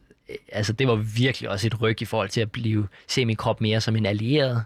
[0.52, 3.60] altså det var virkelig også et ryg i forhold til at blive, se min krop
[3.60, 4.64] mere som en allieret,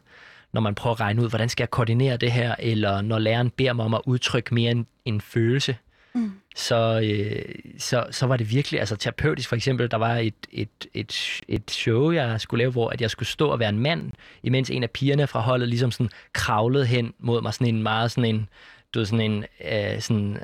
[0.52, 3.50] når man prøver at regne ud, hvordan skal jeg koordinere det her, eller når læreren
[3.50, 5.76] beder mig om at udtrykke mere en, en følelse,
[6.14, 6.32] Mm.
[6.56, 10.68] så, øh, så, så var det virkelig, altså terapeutisk for eksempel, der var et, et,
[10.94, 14.12] et, et show, jeg skulle lave, hvor at jeg skulle stå og være en mand,
[14.42, 18.10] imens en af pigerne fra holdet ligesom sådan kravlede hen mod mig, sådan en meget
[18.10, 18.48] sådan en,
[18.94, 20.38] du ved, sådan en, øh, sådan,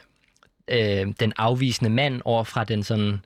[0.68, 3.20] øh, den afvisende mand over fra den sådan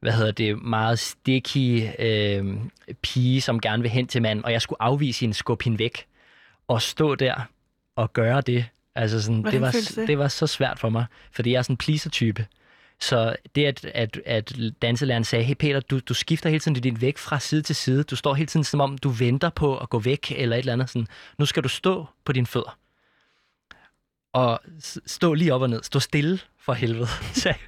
[0.00, 2.56] hvad hedder det, meget sticky øh,
[3.02, 6.06] pige, som gerne vil hen til manden, og jeg skulle afvise hende, skubbe hende væk,
[6.68, 7.34] og stå der
[7.96, 8.66] og gøre det.
[8.94, 10.08] Altså sådan, det var, det?
[10.08, 12.46] det var så svært for mig, fordi jeg er sådan en pleaser-type.
[13.00, 14.52] Så det, at, at, at
[14.82, 18.02] danselæreren sagde, hey Peter, du, du skifter hele tiden din væk fra side til side.
[18.02, 20.72] Du står hele tiden som om, du venter på at gå væk, eller et eller
[20.72, 20.90] andet.
[20.90, 21.06] Sådan,
[21.38, 22.78] nu skal du stå på dine fødder.
[24.32, 24.60] Og
[25.06, 25.82] stå lige op og ned.
[25.82, 27.08] Stå stille for helvede.
[27.42, 27.58] sagde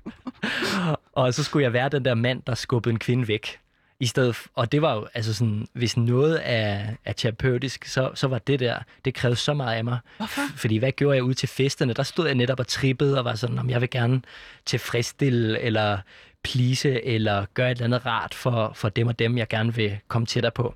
[1.12, 3.60] og så skulle jeg være den der mand, der skubbede en kvinde væk.
[4.00, 8.26] I stedet, og det var jo, altså sådan, hvis noget er, er terapeutisk, så, så
[8.26, 9.98] var det der, det krævede så meget af mig.
[10.16, 10.42] Hvorfor?
[10.56, 11.92] Fordi hvad gjorde jeg ude til festerne?
[11.92, 14.22] Der stod jeg netop og trippede og var sådan, om jeg vil gerne
[14.66, 15.98] tilfredsstille eller
[16.44, 19.98] plise eller gøre et eller andet rart for, for dem og dem, jeg gerne vil
[20.08, 20.74] komme tættere på.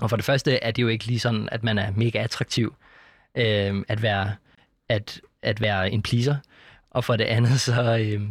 [0.00, 2.74] Og for det første er det jo ikke lige sådan, at man er mega attraktiv
[3.34, 4.34] øh, at, være,
[4.88, 6.36] at, at være en pleaser.
[6.90, 8.22] Og for det andet, så øh,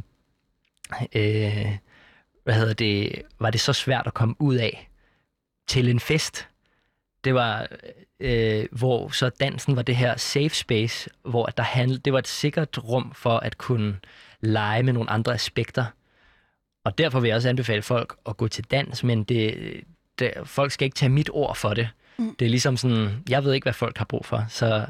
[1.16, 1.78] øh,
[2.50, 4.90] hvad hedder det, var det så svært at komme ud af
[5.68, 6.48] til en fest.
[7.24, 7.68] Det var,
[8.20, 12.28] øh, hvor så dansen var det her safe space, hvor der handlede, det var et
[12.28, 13.98] sikkert rum for at kunne
[14.42, 15.86] lege med nogle andre aspekter.
[16.86, 19.74] Og derfor vil jeg også anbefale folk at gå til dans, men det,
[20.20, 21.90] det, folk skal ikke tage mit ord for det.
[22.18, 22.36] Mm.
[22.40, 24.86] Det er ligesom sådan, jeg ved ikke, hvad folk har brug for, så,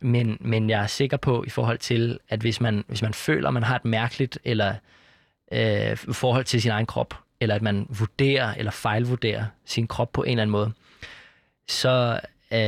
[0.00, 3.48] men, men jeg er sikker på i forhold til, at hvis man, hvis man føler,
[3.48, 4.74] at man har et mærkeligt eller
[5.52, 10.22] øh, forhold til sin egen krop, eller at man vurderer eller fejlvurderer sin krop på
[10.22, 10.72] en eller anden måde,
[11.68, 12.20] så
[12.52, 12.58] øh,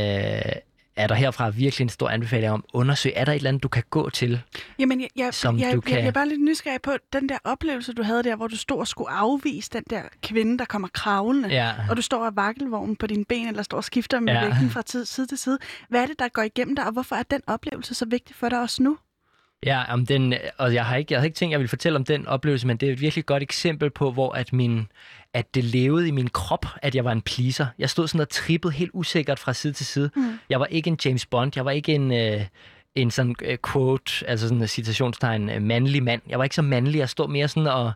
[0.96, 3.62] er der herfra virkelig en stor anbefaling om at undersøge, er der et eller andet,
[3.62, 4.40] du kan gå til?
[4.78, 7.28] Jamen, jeg, jeg, Som jeg, du jeg, kan- jeg er bare lidt nysgerrig på den
[7.28, 10.64] der oplevelse, du havde der, hvor du stod og skulle afvise den der kvinde, der
[10.64, 11.48] kommer kravlende.
[11.48, 11.72] Ja.
[11.90, 14.44] Og du står af vakkelvognen på dine ben, eller står og skifter med ja.
[14.44, 15.58] vægten fra tid, side til side.
[15.88, 18.48] Hvad er det, der går igennem dig, og hvorfor er den oplevelse så vigtig for
[18.48, 18.98] dig også nu?
[19.62, 21.96] Ja, om den, og jeg har ikke, jeg havde ikke tænkt, at jeg ville fortælle
[21.96, 24.86] om den oplevelse, men det er et virkelig godt eksempel på, hvor at, min,
[25.32, 27.66] at det levede i min krop, at jeg var en pleaser.
[27.78, 30.10] Jeg stod sådan og trippede helt usikkert fra side til side.
[30.16, 30.38] Mm.
[30.50, 32.40] Jeg var ikke en James Bond, jeg var ikke en, øh,
[32.94, 36.22] en sådan øh, quote, altså sådan en citationstegn, øh, mandlig mand.
[36.28, 37.92] Jeg var ikke så mandlig, jeg stod mere sådan og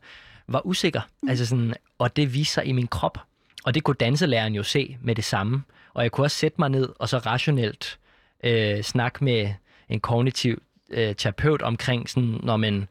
[0.48, 1.00] var usikker.
[1.22, 1.28] Mm.
[1.28, 3.18] Altså sådan, og det viste sig i min krop.
[3.64, 5.62] Og det kunne danselæreren jo se med det samme.
[5.94, 7.98] Og jeg kunne også sætte mig ned og så rationelt
[8.44, 9.54] øh, snakke med
[9.88, 12.88] en kognitiv øh, terapeut omkring sådan, når man,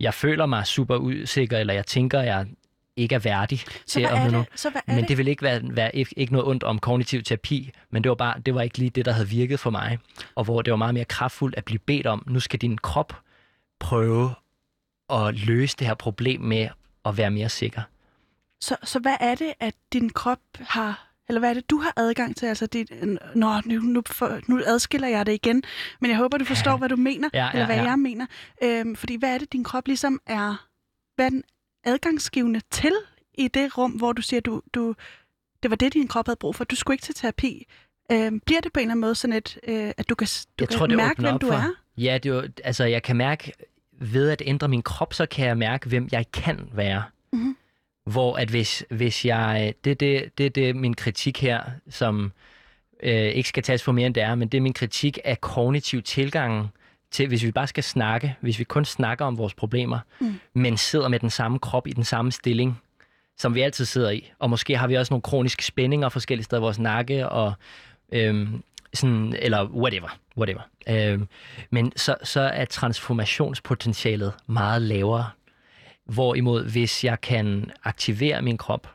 [0.00, 2.46] jeg føler mig super usikker, eller jeg tænker, jeg
[2.96, 4.46] ikke er værdig Så til at?
[4.54, 5.08] Så hvad er men det?
[5.08, 8.14] det vil ikke være, være ikke, ikke noget ondt om kognitiv terapi, men det var
[8.14, 9.98] bare det var ikke lige det, der havde virket for mig.
[10.34, 13.16] Og hvor det var meget mere kraftfuldt at blive bedt om, nu skal din krop
[13.80, 14.34] prøve
[15.10, 16.68] at løse det her problem med
[17.04, 17.82] at være mere sikker.
[18.60, 21.92] Så, så hvad er det, at din krop har eller hvad er det, du har
[21.96, 22.46] adgang til?
[22.46, 22.90] Altså, det,
[23.34, 25.62] nå, nu, nu, for, nu adskiller jeg det igen,
[26.00, 27.82] men jeg håber, du forstår, hvad du mener, Ja, eller hvad ja.
[27.84, 28.26] jeg mener.
[28.62, 30.66] Øhm, fordi hvad er det, din krop ligesom er,
[31.16, 31.44] hvad er den
[31.84, 32.92] adgangsgivende til
[33.34, 34.94] i det rum, hvor du siger, du, du,
[35.62, 36.64] det var det, din krop havde brug for.
[36.64, 37.66] Du skulle ikke til terapi.
[38.12, 40.62] Øhm, bliver det på en eller anden måde sådan et, øh, at du kan, du
[40.62, 41.70] Jeg kan tror, mærke, hvem du for, er?
[41.96, 43.52] Ja, det er jo, altså jeg kan mærke,
[44.00, 47.02] ved at ændre min krop, så kan jeg mærke, hvem jeg kan være.
[47.32, 47.56] Mhm.
[48.08, 52.32] Hvor at hvis, hvis jeg, det er det, det, det, min kritik her, som
[53.02, 55.40] øh, ikke skal tages for mere end det er, men det er min kritik af
[55.40, 56.68] kognitiv tilgang
[57.10, 60.40] til, hvis vi bare skal snakke, hvis vi kun snakker om vores problemer, Mm.
[60.54, 62.80] men sidder med den samme krop i den samme stilling,
[63.38, 64.30] som vi altid sidder i.
[64.38, 67.52] Og måske har vi også nogle kroniske spændinger forskellige steder i vores nakke, og
[68.12, 68.62] øhm,
[68.94, 70.18] sådan, eller whatever.
[70.36, 70.60] whatever.
[70.88, 71.28] Øhm,
[71.70, 75.26] men så, så er transformationspotentialet meget lavere.
[76.08, 78.94] Hvorimod, hvis jeg kan aktivere min krop,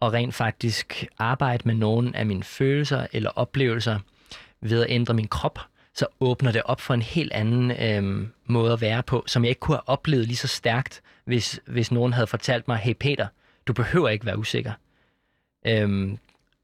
[0.00, 3.98] og rent faktisk arbejde med nogle af mine følelser eller oplevelser
[4.60, 5.58] ved at ændre min krop,
[5.94, 9.48] så åbner det op for en helt anden øh, måde at være på, som jeg
[9.48, 13.26] ikke kunne have oplevet lige så stærkt, hvis, hvis nogen havde fortalt mig, hey Peter,
[13.66, 14.72] du behøver ikke være usikker,
[15.66, 16.18] øh,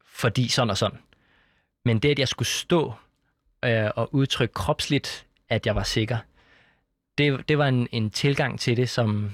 [0.07, 0.99] fordi sådan og sådan.
[1.85, 2.95] Men det, at jeg skulle stå
[3.65, 6.19] øh, og udtrykke kropsligt, at jeg var sikker,
[7.19, 9.31] det, det var en, en tilgang til det, som,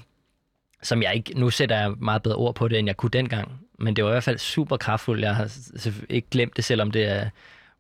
[0.83, 3.53] som jeg ikke, nu sætter jeg meget bedre ord på det, end jeg kunne dengang,
[3.79, 5.23] men det var i hvert fald super kraftfuldt.
[5.23, 5.51] Jeg har
[6.09, 7.29] ikke glemt det, selvom det er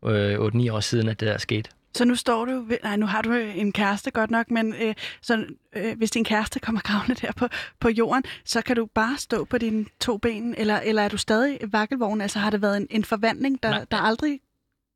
[0.05, 1.70] øh, 8-9 år siden, at det der skete.
[1.94, 4.94] Så nu står du, ved, nej, nu har du en kæreste godt nok, men øh,
[5.20, 5.44] så,
[5.76, 7.48] øh, hvis din kæreste kommer gravende der på,
[7.80, 11.16] på jorden, så kan du bare stå på dine to ben, eller, eller er du
[11.16, 12.20] stadig vakkelvogn?
[12.20, 13.84] Altså har det været en, en forvandling, der, Nej.
[13.90, 14.40] der aldrig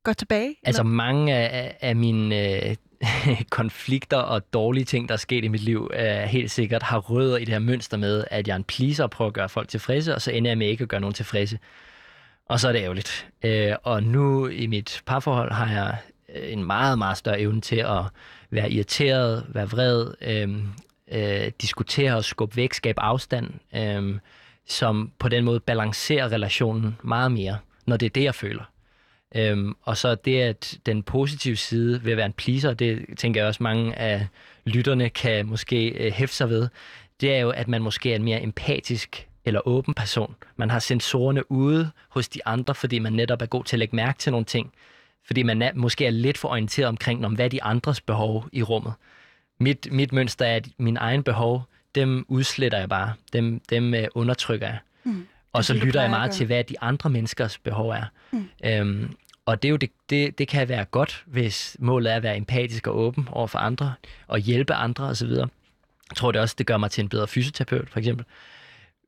[0.03, 0.55] går tilbage?
[0.63, 0.93] Altså eller?
[0.93, 2.75] mange af, af mine øh,
[3.49, 7.37] konflikter og dårlige ting, der er sket i mit liv, er helt sikkert har rødder
[7.37, 9.67] i det her mønster med, at jeg er en pleaser og prøver at gøre folk
[9.69, 11.59] tilfredse, og så ender jeg med ikke at gøre nogen tilfredse.
[12.45, 13.27] Og så er det ærgerligt.
[13.43, 15.97] Øh, og nu i mit parforhold har jeg
[16.35, 18.03] øh, en meget, meget større evne til at
[18.49, 20.57] være irriteret, være vred, øh,
[21.11, 24.19] øh, diskutere og skubbe væk, skabe afstand, øh,
[24.67, 28.63] som på den måde balancerer relationen meget mere, når det er det, jeg føler.
[29.35, 33.41] Øhm, og så det, at den positive side ved at være en pleaser, det tænker
[33.41, 34.27] jeg også mange af
[34.65, 36.67] lytterne kan måske øh, hæfte sig ved,
[37.21, 40.35] det er jo, at man måske er en mere empatisk eller åben person.
[40.55, 43.95] Man har sensorerne ude hos de andre, fordi man netop er god til at lægge
[43.95, 44.73] mærke til nogle ting.
[45.25, 48.45] Fordi man er, måske er lidt for orienteret omkring, om hvad er de andres behov
[48.51, 48.93] i rummet.
[49.59, 51.63] Mit, mit mønster er, at mine egne behov,
[51.95, 53.13] dem udsletter jeg bare.
[53.33, 54.77] Dem, dem øh, undertrykker jeg.
[55.03, 55.27] Mm.
[55.57, 58.03] Og så lytter jeg meget til, hvad de andre menneskers behov er.
[58.31, 58.49] Mm.
[58.65, 62.23] Øhm, og det, er jo det, det, det kan være godt, hvis målet er at
[62.23, 63.93] være empatisk og åben over for andre,
[64.27, 65.29] og hjælpe andre osv.
[65.29, 65.47] Jeg
[66.15, 68.25] tror det også, det gør mig til en bedre fysioterapeut, for eksempel.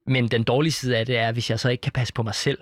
[0.08, 2.36] Men den dårlige side af det er, hvis jeg så ikke kan passe på mig
[2.36, 2.58] selv.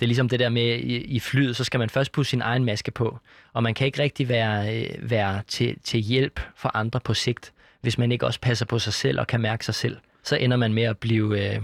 [0.00, 2.42] Det er ligesom det der med i, i flyet, så skal man først pusse sin
[2.42, 3.18] egen maske på.
[3.52, 7.52] Og man kan ikke rigtig være, øh, være til, til hjælp for andre på sigt,
[7.80, 9.96] hvis man ikke også passer på sig selv og kan mærke sig selv.
[10.22, 11.54] Så ender man med at blive...
[11.54, 11.62] Øh,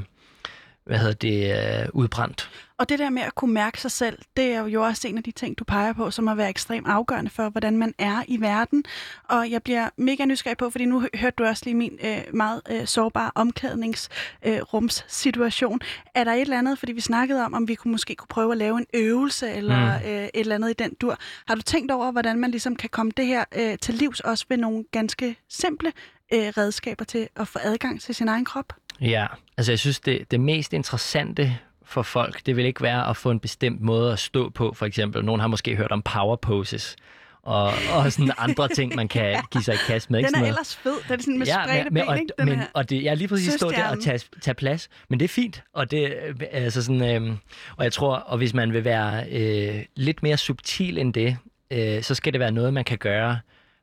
[0.86, 2.50] hvad hedder det, øh, udbrændt.
[2.78, 5.24] Og det der med at kunne mærke sig selv, det er jo også en af
[5.24, 8.40] de ting, du peger på, som har været ekstremt afgørende for, hvordan man er i
[8.40, 8.84] verden.
[9.28, 12.62] Og jeg bliver mega nysgerrig på, fordi nu hørte du også lige min øh, meget
[12.70, 15.80] øh, sårbare omklædningsrumssituation.
[15.82, 18.28] Øh, er der et eller andet, fordi vi snakkede om, om vi kunne måske kunne
[18.28, 20.04] prøve at lave en øvelse eller mm.
[20.06, 21.18] øh, et eller andet i den dur.
[21.48, 24.44] Har du tænkt over, hvordan man ligesom kan komme det her øh, til livs, også
[24.48, 25.92] ved nogle ganske simple
[26.32, 28.72] øh, redskaber til at få adgang til sin egen krop?
[29.00, 29.26] Ja,
[29.56, 33.30] altså jeg synes, det, det mest interessante for folk, det vil ikke være at få
[33.30, 35.24] en bestemt måde at stå på, for eksempel.
[35.24, 36.96] Nogen har måske hørt om power poses,
[37.42, 40.18] og, og sådan andre ting, man kan give sig i kast med.
[40.18, 40.30] Ikke?
[40.32, 40.92] Den er ellers fed.
[41.08, 42.32] Den er sådan med ja, spredte ben, og, ikke?
[42.38, 42.66] Den men, her.
[42.74, 45.28] og det, jeg er lige præcis stå der og tage, tage plads, men det er
[45.28, 45.62] fint.
[45.72, 46.14] Og, det,
[46.50, 47.36] altså sådan, øh,
[47.76, 51.36] og jeg tror, og hvis man vil være øh, lidt mere subtil end det,
[51.70, 53.38] øh, så skal det være noget, man kan gøre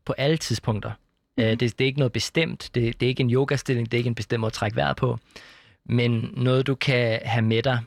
[0.06, 0.92] på alle tidspunkter.
[1.38, 1.44] Mm.
[1.44, 2.70] Det, det er ikke noget bestemt.
[2.76, 3.92] Det, det er ikke en yogastilling.
[3.92, 5.20] Det er ikke en bestemt måde at trække vejret på.
[5.86, 7.80] Men noget, du kan have med dig,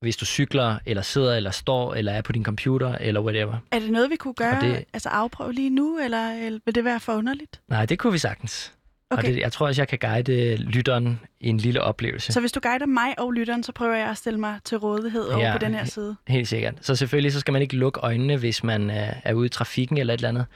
[0.00, 3.56] hvis du cykler, eller sidder, eller står, eller er på din computer, eller whatever.
[3.70, 4.84] Er det noget, vi kunne gøre, det...
[4.92, 7.60] altså afprøve lige nu, eller, eller vil det være for underligt?
[7.68, 8.72] Nej, det kunne vi sagtens.
[9.10, 9.22] Okay.
[9.22, 12.32] Og det, jeg tror også, jeg kan guide lytteren i en lille oplevelse.
[12.32, 15.28] Så hvis du guider mig og lytteren, så prøver jeg at stille mig til rådighed
[15.28, 16.16] over ja, på den her side?
[16.28, 16.74] helt sikkert.
[16.80, 19.98] Så selvfølgelig så skal man ikke lukke øjnene, hvis man er, er ude i trafikken
[19.98, 20.46] eller et eller andet.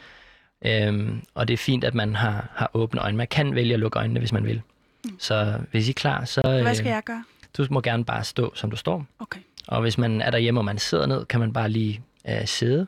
[0.64, 3.16] Øhm, og det er fint, at man har, har åbne øjne.
[3.16, 4.62] Man kan vælge at lukke øjnene, hvis man vil.
[5.04, 5.18] Mm.
[5.18, 6.40] Så hvis I er klar, så...
[6.44, 7.24] Hvad skal øh, jeg gøre?
[7.58, 9.06] Du må gerne bare stå, som du står.
[9.18, 9.40] Okay.
[9.68, 12.86] Og hvis man er derhjemme, og man sidder ned, kan man bare lige øh, sidde.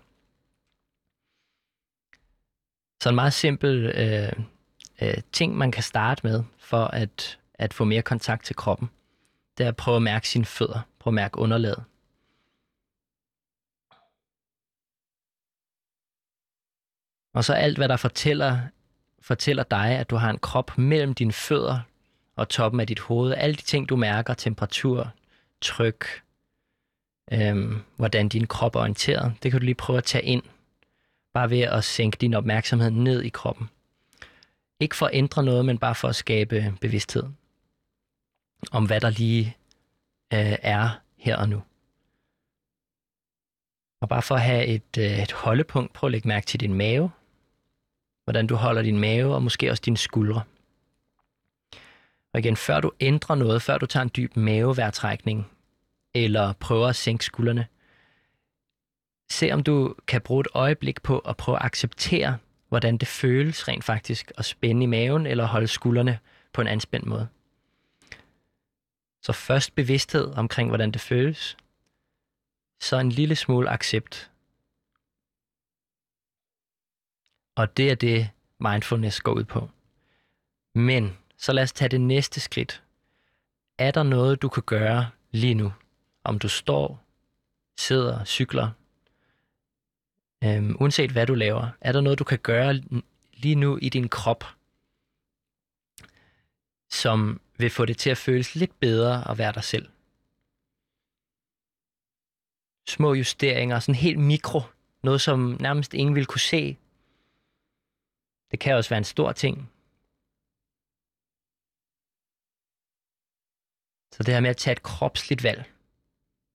[3.03, 4.33] Så en meget simpel øh,
[5.03, 8.91] øh, ting, man kan starte med, for at, at få mere kontakt til kroppen,
[9.59, 10.81] det er at prøve at mærke sine fødder.
[10.99, 11.85] Prøve at mærke underlaget.
[17.33, 18.61] Og så alt, hvad der fortæller,
[19.21, 21.81] fortæller dig, at du har en krop mellem dine fødder
[22.37, 23.35] og toppen af dit hoved.
[23.35, 25.13] Alle de ting, du mærker, temperatur,
[25.61, 26.23] tryk,
[27.33, 30.43] øhm, hvordan din krop er orienteret, det kan du lige prøve at tage ind,
[31.35, 33.69] bare ved at sænke din opmærksomhed ned i kroppen.
[34.81, 37.25] Ikke for at ændre noget, men bare for at skabe bevidsthed
[38.73, 39.57] om, hvad der lige
[40.33, 41.63] øh, er her og nu.
[44.01, 46.75] Og bare for at have et, øh, et holdepunkt, prøv at lægge mærke til din
[46.75, 47.11] mave
[48.31, 50.43] hvordan du holder din mave og måske også dine skuldre.
[52.33, 55.51] Og igen, før du ændrer noget, før du tager en dyb mavevejrtrækning,
[56.15, 57.67] eller prøver at sænke skuldrene,
[59.31, 63.69] se om du kan bruge et øjeblik på at prøve at acceptere, hvordan det føles
[63.69, 66.19] rent faktisk at spænde i maven eller holde skuldrene
[66.53, 67.29] på en anspændt måde.
[69.23, 71.57] Så først bevidsthed omkring, hvordan det føles,
[72.81, 74.30] så en lille smule accept
[77.61, 78.31] Og det er det,
[78.61, 79.71] mindfulness går ud på.
[80.75, 82.83] Men så lad os tage det næste skridt.
[83.79, 85.73] Er der noget, du kan gøre lige nu?
[86.25, 87.05] Om du står,
[87.79, 88.71] sidder, cykler,
[90.45, 92.83] øhm, uanset hvad du laver, er der noget, du kan gøre
[93.33, 94.45] lige nu i din krop,
[96.91, 99.89] som vil få det til at føles lidt bedre at være dig selv?
[102.89, 104.63] Små justeringer, sådan helt mikro,
[105.03, 106.77] noget som nærmest ingen vil kunne se,
[108.51, 109.57] det kan også være en stor ting.
[114.13, 115.65] Så det her med at tage et kropsligt valg.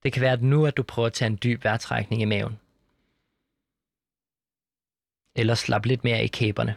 [0.03, 2.59] Det kan være, at nu at du prøver at tage en dyb vejrtrækning i maven.
[5.35, 6.75] Eller slappe lidt mere i kæberne.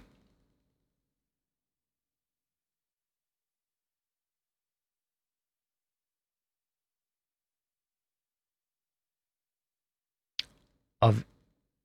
[11.01, 11.15] Og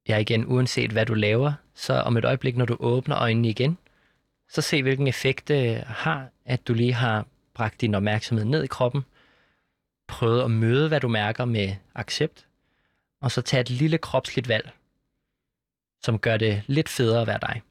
[0.07, 3.77] ja igen, uanset hvad du laver, så om et øjeblik, når du åbner øjnene igen,
[4.49, 8.67] så se hvilken effekt det har, at du lige har bragt din opmærksomhed ned i
[8.67, 9.01] kroppen,
[10.07, 12.47] prøvet at møde, hvad du mærker med accept,
[13.21, 14.71] og så tage et lille kropsligt valg,
[16.01, 17.61] som gør det lidt federe at være dig.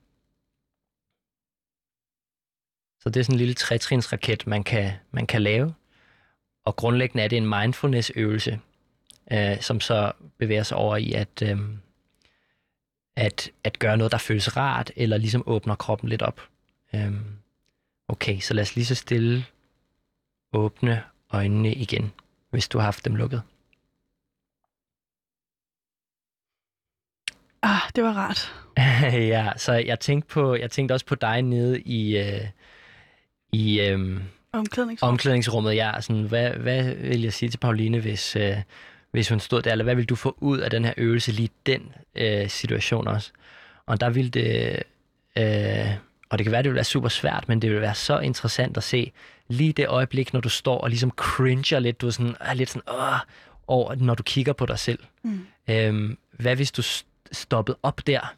[3.00, 5.74] Så det er sådan en lille trætrinsraket, man kan, man kan lave.
[6.64, 8.60] Og grundlæggende er det en mindfulness-øvelse,
[9.32, 11.58] øh, som så bevæger sig over i at, øh,
[13.16, 16.40] at, at gøre noget, der føles rart, eller ligesom åbner kroppen lidt op.
[16.94, 17.12] Øh,
[18.08, 19.44] okay, så lad os lige så stille
[20.52, 22.12] åbne øjnene igen,
[22.50, 23.42] hvis du har haft dem lukket.
[27.62, 28.52] Ah, det var rart.
[29.34, 32.48] ja, så jeg tænkte, på, jeg tænkte også på dig nede i, øh,
[33.52, 34.20] i øh,
[34.52, 35.08] Omklædningsrum.
[35.08, 35.76] omklædningsrummet.
[35.76, 38.56] Ja, sådan, hvad, hvad vil jeg sige til Pauline, hvis, øh,
[39.12, 41.50] hvis hun stod der, eller hvad vil du få ud af den her øvelse lige
[41.66, 43.30] den øh, situation også?
[43.86, 44.82] Og der ville det,
[45.36, 45.94] øh,
[46.30, 48.76] og det kan være, det vil være super svært, men det vil være så interessant
[48.76, 49.12] at se
[49.48, 52.70] lige det øjeblik, når du står og ligesom cringer lidt, du er sådan, er lidt
[52.70, 53.18] sådan, åh,
[53.66, 54.98] over, når du kigger på dig selv.
[55.22, 55.46] Mm.
[55.68, 58.34] Øhm, hvad hvis du st- stoppede op der,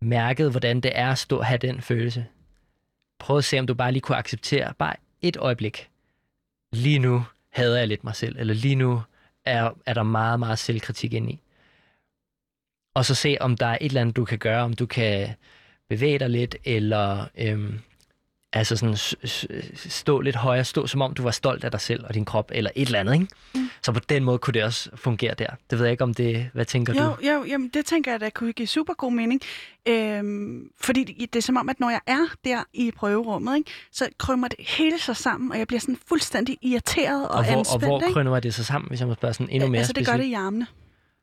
[0.00, 2.26] mærkede, hvordan det er at stå og have den følelse?
[3.18, 5.88] Prøv at se, om du bare lige kunne acceptere, bare et øjeblik.
[6.72, 9.02] Lige nu hader jeg lidt mig selv, eller lige nu
[9.44, 11.40] er, er der meget, meget selvkritik ind i.
[12.94, 15.28] Og så se, om der er et eller andet, du kan gøre, om du kan
[15.88, 17.80] bevæge dig lidt, eller øhm,
[18.54, 18.96] altså sådan
[19.76, 22.50] stå lidt højere, stå som om du var stolt af dig selv og din krop,
[22.54, 23.26] eller et eller andet, ikke?
[23.54, 23.70] Mm.
[23.82, 25.46] Så på den måde kunne det også fungere der.
[25.70, 26.50] Det ved jeg ikke, om det...
[26.52, 27.28] Hvad tænker Jo, du?
[27.28, 29.40] jo, jamen, det tænker jeg, der kunne give super god mening.
[29.88, 33.70] Øhm, fordi det, det er som om, at når jeg er der i prøverummet, ikke,
[33.92, 37.52] så krymmer det hele sig sammen, og jeg bliver sådan fuldstændig irriteret og, Og hvor,
[37.52, 37.84] og anspændt.
[37.84, 38.12] hvor ikke?
[38.12, 40.20] krønner det så sammen, hvis jeg må spørge sådan endnu mere altså, det gør det
[40.20, 40.32] specifikt?
[40.32, 40.66] i armene.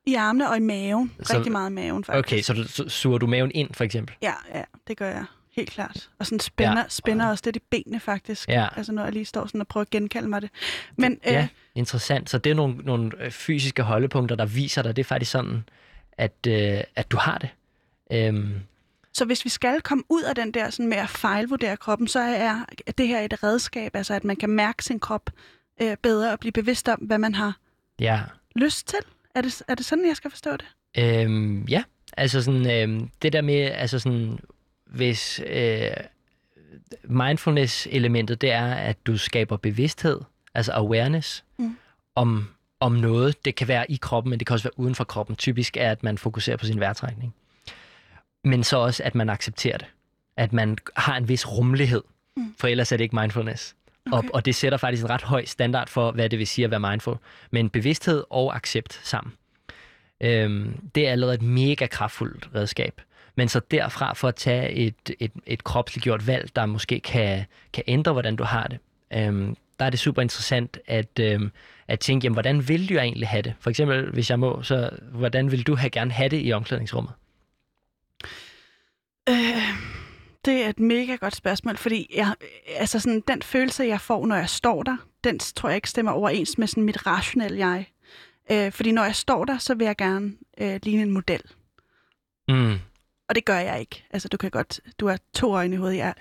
[0.05, 1.11] I armene og i maven.
[1.23, 2.25] Så- Rigtig meget i maven, faktisk.
[2.27, 4.15] Okay, så, du, så suger du maven ind, for eksempel?
[4.21, 5.25] Ja, ja, det gør jeg.
[5.55, 6.09] Helt klart.
[6.19, 6.85] Og sådan spænder, ja.
[6.89, 8.49] spænder også lidt i benene, faktisk.
[8.49, 8.67] Ja.
[8.77, 10.49] Altså, når jeg lige står sådan og prøver at genkalde mig det.
[10.95, 12.29] Men øh, Ja, interessant.
[12.29, 15.63] Så det er nogle, nogle øh, fysiske holdepunkter, der viser dig, det er faktisk sådan,
[16.17, 17.49] at, øh, at du har det.
[18.11, 18.53] Øhm,
[19.13, 22.19] Så hvis vi skal komme ud af den der sådan med at fejlvurdere kroppen, så
[22.19, 22.65] er
[22.97, 25.29] det her et redskab, altså at man kan mærke sin krop
[25.81, 27.57] øh, bedre og blive bevidst om, hvad man har
[27.99, 28.19] ja,
[28.55, 28.99] lyst til.
[29.35, 30.65] Er det, er det sådan, jeg skal forstå det?
[30.97, 31.83] Øhm, ja,
[32.17, 34.39] altså sådan, øhm, det der med, altså sådan,
[34.91, 35.91] hvis øh,
[37.03, 40.19] mindfulness-elementet, det er, at du skaber bevidsthed,
[40.53, 41.77] altså awareness, Mm.
[42.15, 42.47] om,
[42.79, 43.45] om noget.
[43.45, 45.35] Det kan være i kroppen, men det kan også være uden for kroppen.
[45.35, 47.35] Typisk er, at man fokuserer på sin vejrtrækning.
[48.43, 49.87] Men så også, at man accepterer det.
[50.37, 52.03] At man har en vis rummelighed,
[52.37, 52.55] Mm.
[52.59, 53.75] for ellers er det ikke mindfulness.
[54.11, 54.17] Okay.
[54.17, 56.71] Og, og det sætter faktisk en ret høj standard for, hvad det vil sige at
[56.71, 57.17] være mindful.
[57.51, 59.33] Men bevidsthed og accept sammen.
[60.21, 63.01] Øhm, det er allerede et mega kraftfuldt redskab.
[63.35, 67.45] Men så derfra for at tage et, et, et kropsligt gjort valg, der måske kan,
[67.73, 68.79] kan ændre, hvordan du har det,
[69.13, 71.51] øhm, der er det super interessant at, øhm,
[71.87, 73.53] at tænke, jamen, hvordan vil du egentlig have det?
[73.59, 77.13] For eksempel, hvis jeg må, så hvordan vil du have gerne have det i omklædningsrummet?
[79.29, 79.35] Øh,
[80.45, 82.33] det er et mega godt spørgsmål, fordi jeg,
[82.77, 86.11] altså sådan, den følelse, jeg får, når jeg står der, den tror jeg ikke stemmer
[86.11, 87.85] overens med sådan mit rationelle jeg.
[88.51, 91.41] Øh, fordi når jeg står der, så vil jeg gerne øh, ligne en model.
[92.47, 92.79] Mm.
[93.31, 94.03] Og det gør jeg ikke.
[94.11, 94.79] Altså, du kan godt...
[94.99, 95.97] Du har to øjne i hovedet.
[95.97, 96.13] Jeg,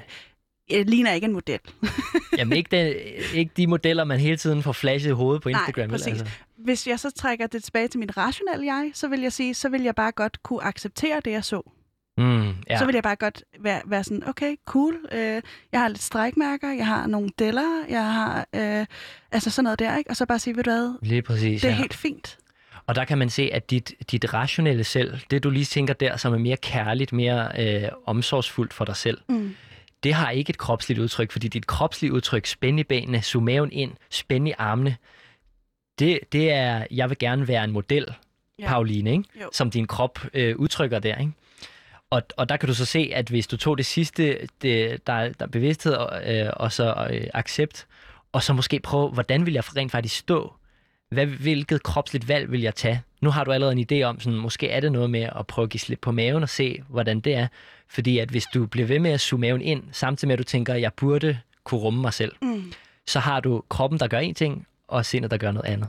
[0.71, 1.59] jeg ligner ikke en model.
[2.39, 2.95] Jamen ikke, den,
[3.35, 5.83] ikke de modeller, man hele tiden får flashet i hovedet på Nej, Instagram.
[5.83, 5.91] vel?
[5.91, 6.07] præcis.
[6.07, 6.27] Altså.
[6.57, 9.69] Hvis jeg så trækker det tilbage til mit rationelle jeg, så vil jeg sige, så
[9.69, 11.71] vil jeg bare godt kunne acceptere det, jeg så.
[12.19, 12.49] Mm.
[12.71, 12.79] Ja.
[12.79, 14.95] Så vil jeg bare godt være, være sådan, okay, cool.
[15.13, 15.43] Øh,
[15.73, 18.87] jeg har lidt strækmærker, jeg har nogle deller, jeg har øh,
[19.33, 20.11] altså sådan noget der, ikke?
[20.11, 21.61] Og så bare sige, ved du hvad, Lige præcis.
[21.61, 21.79] det er ja.
[21.79, 22.39] helt fint.
[22.91, 26.17] Og der kan man se, at dit, dit rationelle selv, det du lige tænker der,
[26.17, 29.55] som er mere kærligt, mere øh, omsorgsfuldt for dig selv, Mm.
[30.03, 33.73] det har ikke et kropsligt udtryk, fordi dit kropslige udtryk, spænd i benene, zoom maven
[33.73, 34.97] ind, spænd i armene,
[35.99, 38.07] det, det er, jeg vil gerne være en model,
[38.59, 38.65] Ja.
[38.65, 38.69] ja.
[38.69, 39.25] Pauline, ikke?
[39.43, 39.49] Jo.
[39.53, 41.17] som din krop øh, udtrykker der.
[41.19, 41.33] Ikke?
[42.11, 45.29] Og, og der kan du så se, at hvis du tog det sidste, det, der,
[45.29, 47.87] der er bevidsthed og, øh, og så øh, accept,
[48.33, 50.55] og så måske prøve, hvordan vil jeg rent faktisk stå?
[51.11, 53.03] Hvad, hvilket kropsligt valg vil jeg tage?
[53.21, 55.65] Nu har du allerede en idé om, sådan, måske er det noget med at prøve
[55.65, 57.47] at give slip på maven og se, hvordan det er.
[57.89, 60.45] Fordi at hvis du bliver ved med at suge maven ind, samtidig med at du
[60.45, 62.73] tænker, at jeg burde kunne rumme mig selv, Mm.
[63.07, 65.89] så har du kroppen, der gør en ting, og sindet, der gør noget andet.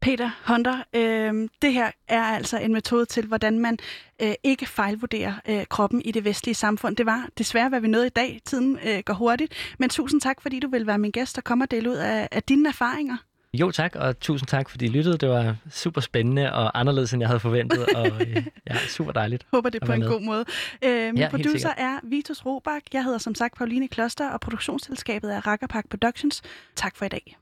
[0.00, 3.78] Peter Hunter, øh, det her er altså en metode til, hvordan man
[4.22, 6.96] øh, ikke fejlvurderer øh, kroppen i det vestlige samfund.
[6.96, 8.40] Det var desværre, hvad vi nåede i dag.
[8.44, 9.52] Tiden øh, går hurtigt.
[9.78, 12.28] Men tusind tak, fordi du vil være min gæst og komme og dele ud af,
[12.32, 13.16] af dine erfaringer.
[13.54, 15.18] Jo tak, og tusind tak, fordi I lyttede.
[15.18, 18.36] Det var super spændende og anderledes, end jeg havde forventet, og øh,
[18.70, 19.46] ja, super dejligt.
[19.52, 20.08] Håber det på en med.
[20.08, 20.44] god måde.
[20.84, 22.82] Øh, min helt producer er Vitus Robak.
[22.92, 26.42] Jeg hedder som sagt Pauline Kloster, og produktionsselskabet er Rakkerpark Productions.
[26.76, 27.36] Tak for i dag.